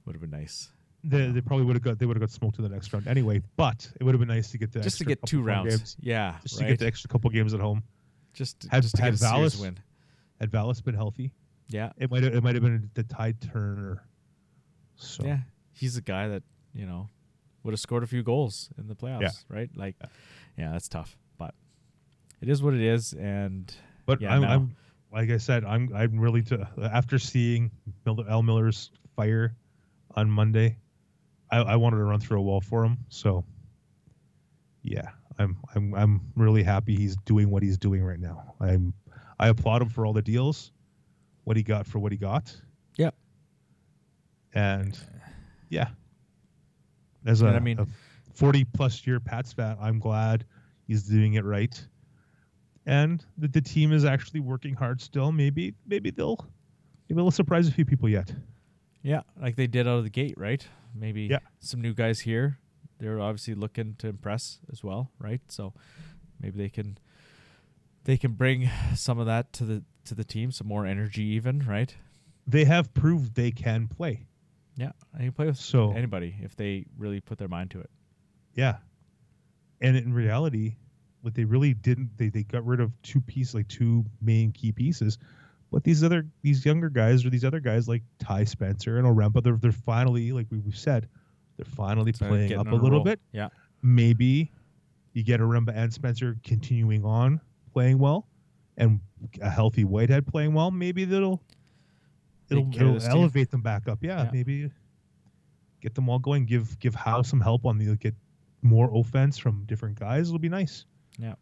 [0.06, 0.70] would have been nice
[1.04, 3.08] They, they probably would have got they would have got smoked in the next round
[3.08, 3.42] anyway.
[3.58, 5.98] But it would have been nice to get the just to get two rounds Games,
[6.00, 7.84] yeah just to get the extra couple games at home.
[8.34, 9.80] just had- just to had get a serious Valis- win
[10.40, 11.34] Had Valis been healthy,
[11.70, 14.04] yeah it might have it might have been the tide turner.
[14.96, 15.40] So Yeah,
[15.72, 16.44] he's a guy that
[16.74, 17.10] you know
[17.64, 19.70] would have scored a few goals in the playoffs, right?
[19.76, 19.96] Like,
[20.58, 20.72] yeah.
[20.72, 21.54] that's tough, but
[22.42, 23.14] it is what it is.
[23.14, 23.74] And
[24.06, 24.44] But Yeah, I'm.
[24.44, 24.76] I'm
[25.12, 27.72] like I said, I'm I'm really to after seeing
[28.06, 29.56] Mil- Al Millar's fire
[30.16, 30.78] on Monday,
[31.52, 33.00] I, I wanted to run through a wall for him.
[33.10, 33.44] So
[34.84, 38.54] yeah, I'm I'm I'm really happy he's doing what he's doing right now.
[38.60, 38.94] I'm
[39.40, 40.72] I applaud him for all the deals,
[41.50, 42.56] what he got for what he got.
[42.98, 43.16] Yep.
[44.54, 44.96] And
[45.70, 45.88] yeah,
[47.26, 47.88] as a, I mean- a
[48.36, 50.46] 40 plus year Pats fan, I'm glad
[50.86, 51.76] he's doing it right
[52.86, 55.32] and that the team is actually working hard still.
[55.32, 56.38] Maybe maybe they'll
[57.10, 58.32] maybe they'll surprise a few people yet.
[59.02, 60.66] yeah, like they did out of the gate, right?
[60.94, 61.40] Maybe Yeah.
[61.62, 62.60] some new guys here.
[63.00, 65.42] They're obviously looking to impress as well, right?
[65.48, 65.74] So
[66.40, 66.98] maybe they can
[68.06, 71.60] they can bring some of that to the to the team, some more energy, even,
[71.60, 71.96] right?
[72.48, 74.26] They have proved they can play.
[74.76, 77.90] Yeah, and you play with So- anybody if they really put their mind to it.
[78.56, 78.78] Yeah,
[79.82, 80.76] and in reality,
[81.22, 84.72] what they really didn't they they got rid of two pieces like two main key
[84.72, 85.18] pieces.
[85.72, 89.44] But these other these younger guys or these other guys like Ty Spencer and Oremba,
[89.44, 91.08] they're they're finally like we, we've said,
[91.58, 93.04] they're finally Started playing up a little roll.
[93.04, 93.20] bit.
[93.34, 93.50] Yeah,
[93.84, 94.52] maybe
[95.14, 97.40] you get Oremba and Spencer continuing on
[97.80, 98.28] playing well,
[98.76, 99.00] and
[99.42, 100.70] a healthy Whitehead playing well.
[100.70, 101.42] Maybe that'll
[102.50, 103.12] it'll, it'll this team.
[103.14, 104.00] elevate them back up.
[104.02, 104.30] Yeah, Yeah.
[104.34, 104.70] maybe
[105.80, 106.46] get them all going.
[106.46, 108.16] Give give Howe some help on the get
[108.62, 110.28] more offense from different guys.
[110.28, 110.86] It'll be nice.
[111.18, 111.36] Yeah.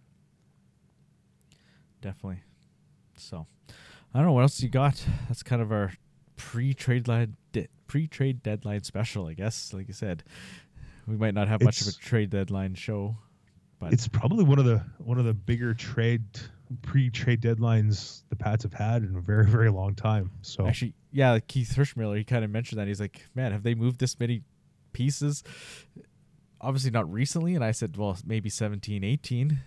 [2.02, 2.42] Definitely.
[3.18, 3.48] So,
[4.14, 5.04] I don't know what else you got.
[5.28, 5.92] That's kind of our
[6.36, 9.74] pre-trade line, de- pre-trade deadline special, I guess.
[9.74, 10.24] Like you said,
[11.08, 13.18] we might not have much of a trade deadline show,
[13.80, 16.23] but It's probably one of the one of the bigger trade
[16.82, 20.32] pre-trade deadlines the Pats have had in a very very long time.
[20.41, 22.88] So actually, yeah, like Keith Hirschmiller, he kind of mentioned that.
[22.88, 24.41] He's like, "Man, have they moved this many
[24.93, 25.43] pieces?"
[26.59, 27.55] Obviously, not recently.
[27.55, 29.59] And I said, "Well, maybe 17, 18.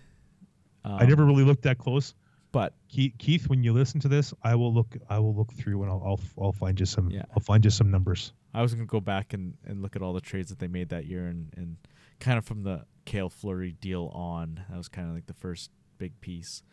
[0.83, 2.13] I never Um, really looked that close.
[2.51, 4.97] but Keith, Keith, when you listen to this, I will look.
[5.09, 7.09] I will look through and I'll I'll, I'll find you some.
[7.09, 7.23] Yeah.
[7.33, 8.33] I'll find you some numbers.
[8.53, 10.89] I was gonna go back and, and look at all the trades that they made
[10.89, 11.77] that year and, and
[12.19, 14.63] kind of from the Cale Fleury deal on.
[14.69, 16.63] That was kind of like the first big piece.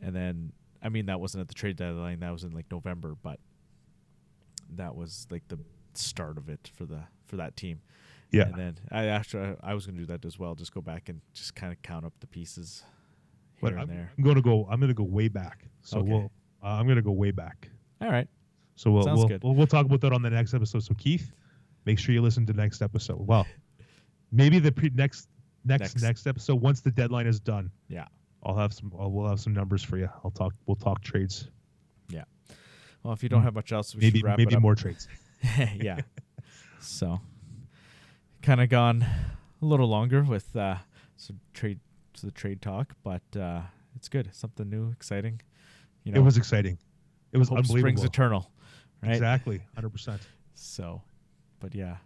[0.00, 0.52] And then
[0.82, 3.38] I mean that wasn't at the trade deadline, that was in like November, but
[4.74, 5.58] that was like the
[5.94, 7.80] start of it for the for that team.
[8.30, 8.44] Yeah.
[8.44, 11.20] And then I actually I, was gonna do that as well, just go back and
[11.34, 12.82] just kind of count up the pieces
[13.62, 14.10] here But and I'm, there.
[14.16, 14.66] I'm going to go.
[14.70, 15.64] I'm going to go way back.
[15.82, 16.10] So Okay.
[16.10, 16.32] we'll.
[16.62, 17.68] Uh, I'm going to go way back.
[18.00, 18.28] All right.
[18.76, 19.42] So we'll we'll, good.
[19.44, 20.82] we'll we'll talk about that on the next episode.
[20.82, 21.32] So Keith,
[21.84, 23.18] make sure you listen to the next episode.
[23.26, 23.46] Well,
[24.32, 25.28] maybe the pre- next
[25.64, 26.02] next Next.
[26.02, 27.70] next episode once the deadline is done.
[27.88, 28.06] Yeah.
[28.44, 28.92] I'll have some.
[28.98, 30.08] I'll, we'll have some numbers for you.
[30.24, 30.52] I'll talk.
[30.66, 31.48] We'll talk trades.
[32.08, 32.24] Yeah.
[33.02, 35.08] Well if you don't have much else, we maybe should wrap maybe more trades.
[35.76, 36.00] yeah.
[36.80, 37.20] so,
[38.42, 40.76] kind of gone a little longer with uh,
[41.16, 41.78] some trade
[42.14, 43.60] to the trade talk, but uh,
[43.96, 44.28] it's good.
[44.32, 45.40] Something new, exciting.
[46.04, 46.78] You know, it was exciting.
[47.32, 47.80] It was hope unbelievable.
[47.80, 48.50] springs eternal,
[49.02, 49.12] right?
[49.12, 49.62] Exactly.
[49.74, 50.20] Hundred percent.
[50.54, 51.02] So,
[51.60, 51.96] but yeah,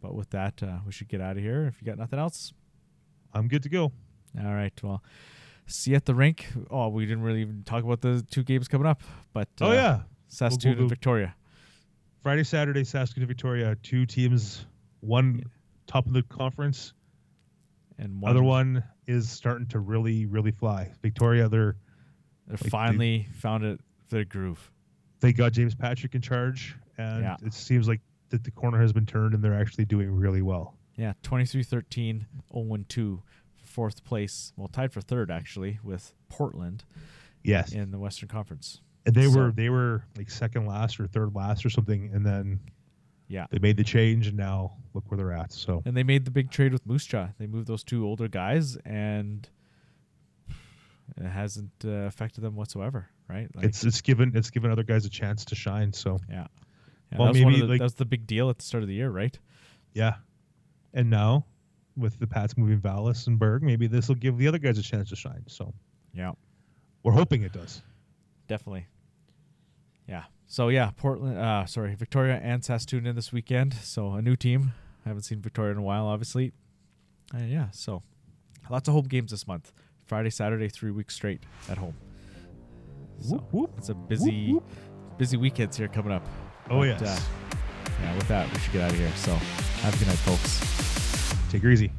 [0.00, 1.66] but with that, uh, we should get out of here.
[1.66, 2.52] If you got nothing else,
[3.36, 3.92] I'm good to go.
[4.42, 4.72] all right.
[4.82, 5.02] Well,
[5.66, 6.46] see you at the rink.
[6.70, 9.74] Oh, we didn't really even talk about the two games coming up, but oh uh,
[9.74, 10.00] yeah.
[10.28, 11.34] Saskatoon go- and Victoria.
[12.22, 13.76] Friday, Saturday, Saskatoon, Victoria.
[13.82, 14.66] Two teams.
[15.00, 15.44] One Yeah.
[15.86, 16.92] top of the conference.
[17.98, 20.92] And one, Other one is starting to really, really fly.
[21.02, 21.76] Victoria, they're
[22.46, 24.70] they they- finally found it their groove.
[25.20, 27.36] they got James Patrick in charge, and Yeah.
[27.42, 30.75] it seems like that the corner has been turned, and they're actually doing really well.
[30.96, 33.20] Yeah, 23-13, 0-2
[33.64, 34.52] fourth place.
[34.56, 36.84] Well, tied for third actually with Portland
[37.42, 38.80] Yes, in the Western Conference.
[39.04, 42.24] and they so- were they were like second last or third last or something, and
[42.24, 42.60] then
[43.28, 43.46] Yeah.
[43.50, 45.52] they made the change, and now look where they're at.
[45.52, 47.28] So And they made the big trade with Moose Jaw.
[47.38, 49.48] They moved those two older guys and
[51.16, 53.54] it hasn't uh, affected them whatsoever, right?
[53.54, 55.92] Like, it's it's given it's given other guys a chance to shine.
[55.92, 56.46] So yeah.
[57.12, 58.82] Yeah, Well, that was maybe, the, like- that was the big deal at the start
[58.82, 59.38] of the year, right?
[59.94, 60.16] yeah,
[60.96, 61.46] and now
[61.96, 64.82] with the Pats moving Valis and Berg, maybe this will give the other guys a
[64.82, 65.44] chance to shine.
[65.46, 65.72] So
[66.12, 66.32] Yeah.
[67.04, 67.82] we're hoping it does.
[68.48, 68.86] Definitely.
[70.08, 70.24] Yeah.
[70.46, 71.38] So yeah, Portland.
[71.38, 73.74] Uh, sorry, Victoria and Saskatoon in this weekend.
[73.74, 74.72] So a new team.
[75.04, 76.52] I haven't seen Victoria in a while, obviously.
[77.32, 78.02] And yeah, so
[78.70, 79.72] lots of home games this month.
[80.04, 81.94] Friday, Saturday, three weeks straight at home.
[83.20, 83.70] So Whoop, whoop.
[83.78, 84.68] it's a busy, whoop.
[85.18, 86.24] busy weekends here coming up.
[86.70, 87.20] Oh But, yes, uh,
[88.02, 88.14] yeah.
[88.16, 89.10] With that, we should get out of here.
[89.16, 89.32] So
[89.82, 91.50] have a good night, folks.
[91.50, 91.90] take it easy.